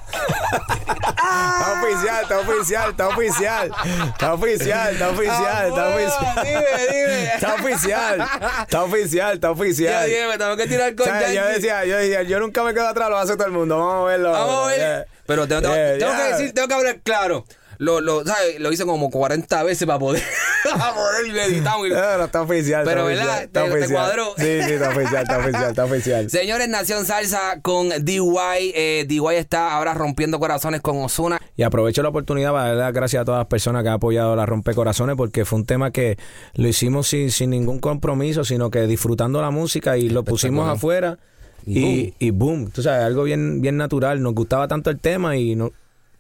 Está 1.08 1.82
oficial, 1.84 2.22
está 2.24 2.40
oficial, 2.40 2.90
está 2.92 3.08
oficial. 3.08 3.72
Está 4.08 4.34
oficial, 4.34 4.94
está 4.94 5.10
oficial, 5.10 5.68
está 5.68 5.88
oficial. 5.90 6.36
Dime, 6.44 6.88
dime. 6.92 7.26
Está 7.36 7.54
oficial, 7.56 8.28
está 8.62 8.84
oficial, 8.84 9.34
está 9.34 9.48
Ya 9.48 9.52
oficial. 9.52 10.06
dije, 10.08 10.28
me 10.28 10.38
tengo 10.38 10.58
que 10.58 10.68
tirar 10.68 10.96
con 10.96 11.06
¿Sabes? 11.06 11.28
Yo 11.30 11.34
Yankee. 11.36 11.54
decía, 11.54 11.86
yo 11.86 11.98
decía, 11.98 12.24
yo 12.24 12.40
nunca 12.40 12.64
me 12.64 12.74
quedo 12.74 12.88
atrás, 12.88 13.10
lo 13.10 13.18
hace 13.18 13.34
todo 13.36 13.48
el 13.48 13.54
mundo. 13.54 13.78
Vamos 13.78 14.04
a 14.08 14.12
verlo. 14.12 14.32
Vamos 14.32 14.66
a 14.66 14.68
ver. 14.72 14.80
Eh, 15.02 15.06
Pero 15.26 15.48
tengo, 15.48 15.62
tengo- 15.62 15.76
eh, 15.76 15.98
tengo 16.00 16.12
ya. 16.12 16.18
que 16.18 16.24
decir, 16.34 16.54
tengo 16.54 16.68
que 16.68 16.74
hablar 16.74 17.00
claro. 17.04 17.46
Lo, 17.78 18.02
lo, 18.02 18.26
¿sabes? 18.26 18.60
lo 18.60 18.72
hice 18.72 18.86
como 18.86 19.10
40 19.10 19.64
veces 19.64 19.86
para 19.88 20.00
poder, 20.00 20.22
para 20.78 20.94
poder 20.94 21.32
meditar. 21.34 21.76
Pero 21.82 22.24
está 22.26 22.42
oficial. 22.42 22.84
Pero, 22.86 23.10
está 23.10 23.24
¿verdad? 23.26 23.44
está 23.44 23.64
Te- 23.64 23.70
te 23.70 23.78
oficial. 23.78 23.92
cuadró. 24.02 24.26
Sí, 24.38 24.44
sí, 24.64 24.72
está 24.74 24.90
oficial, 24.90 25.22
está 25.24 25.38
oficial, 25.40 25.70
está 25.70 25.86
oficial. 25.86 26.30
Señores, 26.30 26.70
Nación 26.70 27.06
Salsa 27.06 27.60
con 27.62 27.90
DY. 27.90 28.72
Eh, 28.76 29.06
DY 29.08 29.36
está 29.36 29.74
ahora 29.76 29.94
rompiendo 29.94 30.40
corazones 30.40 30.82
con 30.82 30.98
Osuna. 31.04 31.40
Y 31.58 31.64
aprovecho 31.64 32.04
la 32.04 32.10
oportunidad 32.10 32.52
para 32.52 32.76
dar 32.76 32.94
gracias 32.94 33.22
a 33.22 33.26
todas 33.26 33.40
las 33.40 33.48
personas 33.48 33.84
que 33.84 33.90
han 33.90 33.96
apoyado 33.96 34.36
la 34.36 34.46
Rompecorazones 34.46 35.16
porque 35.16 35.46
fue 35.46 35.60
un 35.60 35.66
tema 35.66 35.92
que 35.92 36.18
lo 36.56 36.68
hicimos 36.68 37.08
sin, 37.08 37.32
sin 37.32 37.50
ningún 37.52 37.80
compromiso, 37.80 38.44
sino 38.44 38.70
que 38.70 38.82
disfrutando 38.88 39.42
la 39.42 39.52
música 39.52 39.98
y 39.98 40.10
lo 40.10 40.24
pusimos 40.24 40.68
afuera 40.70 41.18
y, 41.66 42.14
y 42.20 42.30
boom, 42.32 42.70
tú 42.72 42.84
sabes, 42.84 43.04
algo 43.06 43.24
bien, 43.24 43.62
bien 43.62 43.78
natural. 43.78 44.22
Nos 44.22 44.34
gustaba 44.36 44.68
tanto 44.68 44.90
el 44.90 45.00
tema 45.00 45.38
y 45.38 45.56
no, 45.56 45.72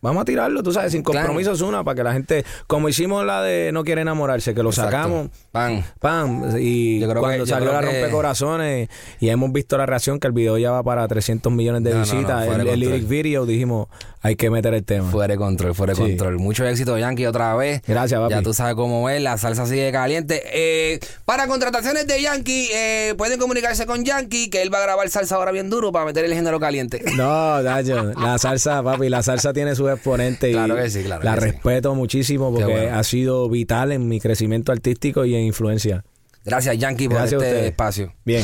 vamos 0.05 0.21
a 0.21 0.25
tirarlo, 0.25 0.61
tú 0.63 0.71
sabes, 0.71 0.91
sin 0.91 1.03
compromiso 1.03 1.51
es 1.51 1.61
una 1.61 1.83
para 1.83 1.95
que 1.95 2.03
la 2.03 2.13
gente, 2.13 2.45
como 2.67 2.87
hicimos 2.89 3.25
la 3.25 3.41
de 3.41 3.71
No 3.73 3.83
quiere 3.83 4.01
enamorarse, 4.01 4.53
que 4.53 4.63
lo 4.63 4.69
Exacto. 4.69 4.91
sacamos. 4.91 5.29
Pan. 5.51 5.83
Pam, 5.99 6.57
y 6.59 6.99
Yo 6.99 7.09
creo 7.09 7.21
cuando 7.21 7.43
que- 7.45 7.49
salió 7.49 7.71
la 7.73 7.79
que- 7.81 7.85
rompecorazones 7.87 8.89
y 9.19 9.29
hemos 9.29 9.51
visto 9.51 9.77
la 9.77 9.85
reacción 9.85 10.19
que 10.19 10.27
el 10.27 10.33
video 10.33 10.57
ya 10.57 10.71
va 10.71 10.83
para 10.83 11.07
300 11.07 11.51
millones 11.51 11.83
de 11.83 11.91
No, 11.91 11.99
no, 11.99 12.05
no, 12.05 12.11
visitas, 12.11 12.45
fuera 12.45 12.63
el, 12.63 12.79
lyric 12.79 13.07
video 13.07 13.45
dijimos, 13.45 13.87
hay 14.21 14.35
que 14.35 14.49
meter 14.49 14.73
el 14.73 14.83
tema. 14.83 15.09
Fuera 15.09 15.33
de 15.33 15.37
control, 15.37 15.75
fuera 15.75 15.93
de 15.93 15.97
Sí. 15.97 16.01
control. 16.03 16.37
Mucho 16.39 16.65
éxito, 16.65 16.97
Yankee, 16.97 17.25
otra 17.25 17.55
vez. 17.55 17.81
Gracias, 17.87 18.19
papi. 18.19 18.33
Ya 18.33 18.41
tú 18.41 18.53
sabes 18.53 18.75
cómo 18.75 19.09
es, 19.09 19.21
la 19.21 19.37
salsa 19.37 19.65
sigue 19.65 19.91
caliente. 19.91 20.41
Eh, 20.53 20.99
para 21.25 21.47
contrataciones 21.47 22.07
de 22.07 22.21
Yankee, 22.21 22.69
eh, 22.73 23.13
pueden 23.17 23.39
comunicarse 23.39 23.85
con 23.85 24.03
Yankee, 24.03 24.49
que 24.49 24.61
él 24.61 24.73
va 24.73 24.79
a 24.79 24.81
grabar 24.81 25.09
salsa 25.09 25.35
ahora 25.35 25.51
bien 25.51 25.69
duro 25.69 25.91
para 25.91 26.05
meter 26.05 26.25
el 26.25 26.33
género 26.33 26.59
caliente. 26.59 27.01
No, 27.15 27.61
Dayo, 27.63 28.13
la 28.19 28.37
salsa, 28.37 28.81
papi, 28.83 29.09
la 29.09 29.23
salsa 29.23 29.53
tiene 29.53 29.75
sus 29.75 29.89
exponentes 29.95 30.49
y 30.49 30.53
Claro 30.53 30.75
que 30.75 30.89
sí, 30.89 31.03
claro 31.03 31.23
la 31.23 31.35
que 31.35 31.41
sí. 31.41 31.45
respeto 31.47 31.95
muchísimo 31.95 32.51
porque 32.51 32.71
bueno. 32.71 32.97
ha 32.97 33.03
sido 33.03 33.49
vital 33.49 33.91
en 33.91 34.07
mi 34.07 34.19
crecimiento 34.19 34.71
artístico 34.71 35.25
y 35.25 35.35
en 35.35 35.41
influencia. 35.41 36.03
Gracias, 36.43 36.77
Yankee, 36.77 37.07
por 37.07 37.17
Gracias 37.17 37.41
este 37.41 37.67
espacio. 37.67 38.13
Bien. 38.23 38.43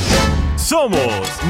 Somos 0.57 0.99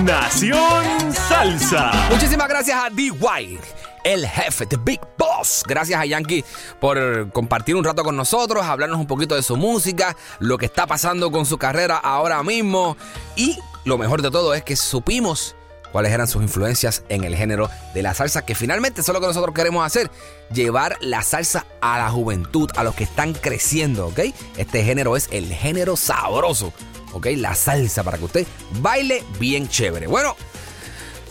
Nación 0.03 1.13
Salsa. 1.13 1.91
Muchísimas 2.09 2.49
gracias 2.49 2.77
a 2.77 2.89
D.Y., 2.89 3.57
el 4.03 4.27
jefe, 4.27 4.65
the 4.65 4.77
Big 4.77 4.99
Boss. 5.17 5.63
Gracias 5.67 5.99
a 5.99 6.05
Yankee 6.05 6.43
por 6.79 7.31
compartir 7.31 7.75
un 7.75 7.83
rato 7.83 8.03
con 8.03 8.17
nosotros, 8.17 8.63
hablarnos 8.65 8.99
un 8.99 9.07
poquito 9.07 9.35
de 9.35 9.43
su 9.43 9.55
música, 9.55 10.17
lo 10.39 10.57
que 10.57 10.65
está 10.65 10.87
pasando 10.87 11.31
con 11.31 11.45
su 11.45 11.57
carrera 11.57 11.97
ahora 11.97 12.43
mismo. 12.43 12.97
Y 13.35 13.57
lo 13.85 13.97
mejor 13.97 14.21
de 14.21 14.31
todo 14.31 14.53
es 14.53 14.63
que 14.63 14.75
supimos 14.75 15.55
cuáles 15.91 16.11
eran 16.11 16.27
sus 16.27 16.41
influencias 16.41 17.03
en 17.09 17.23
el 17.23 17.35
género 17.35 17.69
de 17.93 18.01
la 18.01 18.13
salsa, 18.13 18.45
que 18.45 18.55
finalmente 18.55 19.01
eso 19.01 19.11
es 19.11 19.13
lo 19.13 19.21
que 19.21 19.27
nosotros 19.27 19.53
queremos 19.53 19.85
hacer, 19.85 20.09
llevar 20.53 20.97
la 21.01 21.21
salsa 21.21 21.65
a 21.81 21.97
la 21.97 22.09
juventud, 22.09 22.69
a 22.75 22.83
los 22.83 22.95
que 22.95 23.03
están 23.03 23.33
creciendo, 23.33 24.07
¿ok? 24.07 24.19
Este 24.57 24.83
género 24.83 25.15
es 25.15 25.27
el 25.31 25.53
género 25.53 25.95
sabroso, 25.95 26.73
¿ok? 27.13 27.27
La 27.37 27.55
salsa 27.55 28.03
para 28.03 28.17
que 28.17 28.25
usted 28.25 28.47
baile 28.79 29.23
bien 29.39 29.67
chévere. 29.67 30.07
Bueno, 30.07 30.35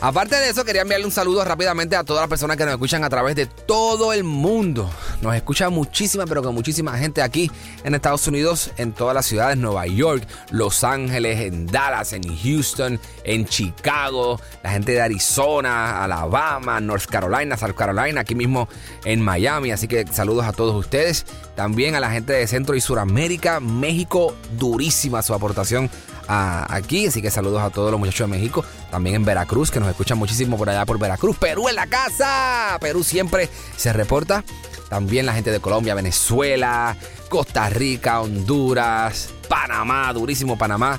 Aparte 0.03 0.35
de 0.37 0.49
eso, 0.49 0.65
quería 0.65 0.81
enviarle 0.81 1.05
un 1.05 1.13
saludo 1.13 1.45
rápidamente 1.45 1.95
a 1.95 2.05
todas 2.05 2.23
las 2.23 2.31
personas 2.31 2.57
que 2.57 2.65
nos 2.65 2.73
escuchan 2.73 3.05
a 3.05 3.11
través 3.11 3.37
de 3.37 3.45
todo 3.45 4.15
el 4.15 4.25
mundo. 4.25 4.91
Nos 5.21 5.35
escucha 5.35 5.69
muchísima, 5.69 6.25
pero 6.25 6.41
que 6.41 6.49
muchísima 6.49 6.97
gente 6.97 7.21
aquí 7.21 7.51
en 7.85 7.95
Estados 7.95 8.27
Unidos, 8.27 8.71
en 8.79 8.95
todas 8.95 9.15
las 9.15 9.27
ciudades, 9.27 9.59
Nueva 9.59 9.87
York, 9.87 10.27
Los 10.53 10.85
Ángeles, 10.85 11.41
en 11.41 11.67
Dallas, 11.67 12.15
en 12.15 12.23
Houston, 12.35 12.99
en 13.25 13.45
Chicago, 13.45 14.41
la 14.63 14.71
gente 14.71 14.93
de 14.93 15.03
Arizona, 15.03 16.03
Alabama, 16.03 16.81
North 16.81 17.05
Carolina, 17.05 17.59
South 17.59 17.75
Carolina, 17.77 18.23
aquí 18.23 18.35
mismo 18.35 18.71
en 19.05 19.21
Miami. 19.21 19.71
Así 19.71 19.87
que 19.87 20.07
saludos 20.07 20.47
a 20.47 20.53
todos 20.53 20.75
ustedes. 20.75 21.27
También 21.57 21.95
a 21.95 22.01
la 22.01 22.11
gente 22.11 22.33
de 22.33 22.47
Centro 22.47 22.75
y 22.75 22.81
Suramérica, 22.81 23.61
México, 23.61 24.35
durísima 24.59 25.21
su 25.21 25.35
aportación 25.35 25.91
aquí. 26.31 27.07
Así 27.07 27.21
que 27.21 27.31
saludos 27.31 27.62
a 27.62 27.71
todos 27.71 27.90
los 27.90 27.99
muchachos 27.99 28.31
de 28.31 28.37
México. 28.37 28.64
También 28.90 29.16
en 29.16 29.25
Veracruz, 29.25 29.71
que 29.71 29.81
nos 29.81 29.88
escuchan 29.88 30.19
muchísimo 30.19 30.57
por 30.57 30.71
allá 30.71 30.87
por 30.87 30.99
Veracruz. 30.99 31.37
Perú 31.37 31.69
en 31.69 31.77
la 31.77 31.87
casa. 31.87 32.79
Perú 32.81 33.05
siempre 33.05 33.49
se 33.77 33.93
reporta. 33.93 34.45
También 34.88 35.27
la 35.27 35.35
gente 35.35 35.53
de 35.53 35.61
Colombia, 35.61 35.95
Venezuela, 35.95 36.97
Costa 37.29 37.69
Rica, 37.69 38.21
Honduras, 38.21 39.31
Panamá, 39.49 40.12
durísimo 40.12 40.59
Panamá. 40.59 40.99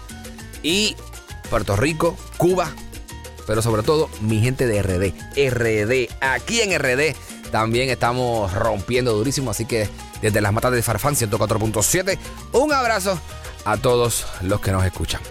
Y 0.64 0.96
Puerto 1.50 1.76
Rico, 1.76 2.16
Cuba, 2.38 2.72
pero 3.46 3.62
sobre 3.62 3.84
todo 3.84 4.10
mi 4.22 4.40
gente 4.40 4.68
de 4.68 4.82
RD. 4.82 5.14
RD, 5.36 6.10
aquí 6.22 6.62
en 6.62 6.80
RD 6.80 7.16
también 7.52 7.90
estamos 7.90 8.54
rompiendo 8.54 9.14
durísimo, 9.14 9.52
así 9.52 9.66
que 9.66 9.90
desde 10.22 10.40
las 10.40 10.54
matas 10.54 10.72
de 10.72 10.82
Farfán 10.82 11.16
104.7, 11.16 12.18
un 12.54 12.72
abrazo 12.72 13.20
a 13.66 13.78
todos 13.78 14.26
los 14.42 14.62
que 14.62 14.72
nos 14.72 14.86
escuchan. 14.86 15.22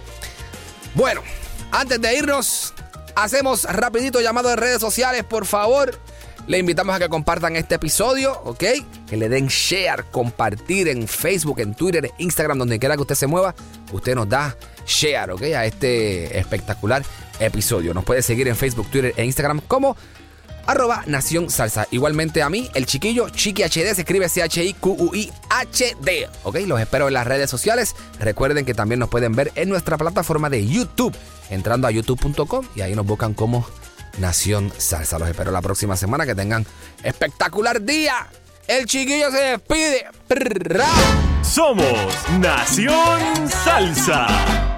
Bueno, 0.95 1.23
antes 1.71 2.01
de 2.01 2.17
irnos, 2.17 2.75
hacemos 3.15 3.65
rapidito 3.65 4.21
llamado 4.21 4.49
de 4.49 4.57
redes 4.57 4.81
sociales, 4.81 5.25
por 5.25 5.47
favor. 5.47 5.99
Le 6.47 6.59
invitamos 6.59 6.97
a 6.97 6.99
que 6.99 7.09
compartan 7.09 7.55
este 7.55 7.77
episodio, 7.77 8.33
¿ok? 8.45 8.65
Que 9.09 9.17
le 9.17 9.29
den 9.29 9.47
share, 9.47 10.05
compartir 10.11 10.89
en 10.89 11.07
Facebook, 11.07 11.61
en 11.61 11.75
Twitter, 11.75 12.11
Instagram, 12.19 12.59
donde 12.59 12.79
quiera 12.79 12.97
que 12.97 13.03
usted 13.03 13.15
se 13.15 13.27
mueva. 13.27 13.55
Usted 13.93 14.15
nos 14.15 14.29
da 14.29 14.57
share, 14.87 15.31
¿ok? 15.31 15.43
A 15.43 15.67
este 15.67 16.39
espectacular 16.39 17.05
episodio. 17.39 17.95
Nos 17.95 18.05
puede 18.05 18.23
seguir 18.23 18.49
en 18.49 18.57
Facebook, 18.57 18.91
Twitter 18.91 19.15
e 19.17 19.25
Instagram 19.25 19.61
como 19.69 19.97
arroba 20.67 21.03
Nación 21.07 21.51
Salsa. 21.51 21.87
Igualmente 21.91 22.43
a 22.43 22.51
mí, 22.51 22.71
el 22.75 22.87
chiquillo, 22.87 23.29
Chiqui 23.29 23.63
HD, 23.63 23.95
se 23.95 24.03
escribe 24.03 24.29
C-H-I-Q-U-I-H-D. 24.29 26.29
¿Ok? 26.45 26.57
Los 26.67 26.81
espero 26.81 27.09
en 27.09 27.15
las 27.15 27.27
redes 27.27 27.51
sociales. 27.51 27.95
Recuerden 28.19 28.65
que 28.65 28.75
también 28.75 28.99
nos 28.99 29.09
pueden 29.09 29.35
ver 29.35 29.53
en 29.55 29.69
nuestra 29.69 29.99
plataforma 29.99 30.51
de 30.51 30.67
YouTube, 30.67 31.17
entrando 31.51 31.87
a 31.87 31.91
youtube.com 31.91 32.67
y 32.75 32.81
ahí 32.81 32.95
nos 32.95 33.07
buscan 33.07 33.35
como 33.35 33.67
Nación 34.19 34.73
Salsa. 34.77 35.19
Los 35.19 35.29
espero 35.29 35.51
la 35.51 35.63
próxima 35.63 35.97
semana. 35.97 36.27
Que 36.27 36.35
tengan 36.35 36.67
espectacular 37.03 37.83
día. 37.83 38.27
El 38.67 38.87
chiquillo 38.87 39.31
se 39.31 39.39
despide. 39.39 40.07
Somos 41.43 42.31
Nación 42.39 43.49
Salsa. 43.49 44.70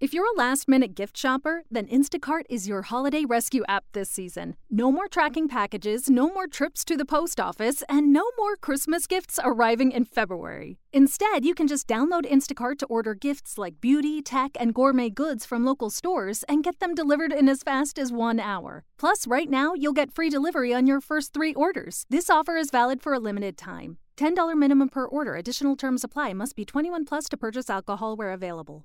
If 0.00 0.14
you're 0.14 0.32
a 0.32 0.38
last 0.38 0.68
minute 0.68 0.94
gift 0.94 1.16
shopper, 1.16 1.64
then 1.72 1.88
Instacart 1.88 2.44
is 2.48 2.68
your 2.68 2.82
holiday 2.82 3.24
rescue 3.24 3.64
app 3.66 3.82
this 3.94 4.08
season. 4.08 4.56
No 4.70 4.92
more 4.92 5.08
tracking 5.08 5.48
packages, 5.48 6.08
no 6.08 6.28
more 6.28 6.46
trips 6.46 6.84
to 6.84 6.96
the 6.96 7.04
post 7.04 7.40
office, 7.40 7.82
and 7.88 8.12
no 8.12 8.22
more 8.38 8.54
Christmas 8.54 9.08
gifts 9.08 9.40
arriving 9.42 9.90
in 9.90 10.04
February. 10.04 10.78
Instead, 10.92 11.44
you 11.44 11.52
can 11.52 11.66
just 11.66 11.88
download 11.88 12.30
Instacart 12.30 12.78
to 12.78 12.86
order 12.86 13.12
gifts 13.12 13.58
like 13.58 13.80
beauty, 13.80 14.22
tech, 14.22 14.52
and 14.60 14.72
gourmet 14.72 15.10
goods 15.10 15.44
from 15.44 15.64
local 15.64 15.90
stores 15.90 16.44
and 16.48 16.62
get 16.62 16.78
them 16.78 16.94
delivered 16.94 17.32
in 17.32 17.48
as 17.48 17.64
fast 17.64 17.98
as 17.98 18.12
one 18.12 18.38
hour. 18.38 18.84
Plus, 18.98 19.26
right 19.26 19.50
now, 19.50 19.74
you'll 19.74 19.92
get 19.92 20.12
free 20.12 20.30
delivery 20.30 20.72
on 20.72 20.86
your 20.86 21.00
first 21.00 21.32
three 21.32 21.54
orders. 21.54 22.06
This 22.08 22.30
offer 22.30 22.56
is 22.56 22.70
valid 22.70 23.02
for 23.02 23.14
a 23.14 23.18
limited 23.18 23.58
time. 23.58 23.98
$10 24.16 24.56
minimum 24.56 24.90
per 24.90 25.06
order. 25.06 25.34
Additional 25.34 25.74
terms 25.74 26.04
apply. 26.04 26.34
Must 26.34 26.54
be 26.54 26.64
21 26.64 27.04
plus 27.04 27.28
to 27.30 27.36
purchase 27.36 27.68
alcohol 27.68 28.14
where 28.14 28.30
available. 28.30 28.84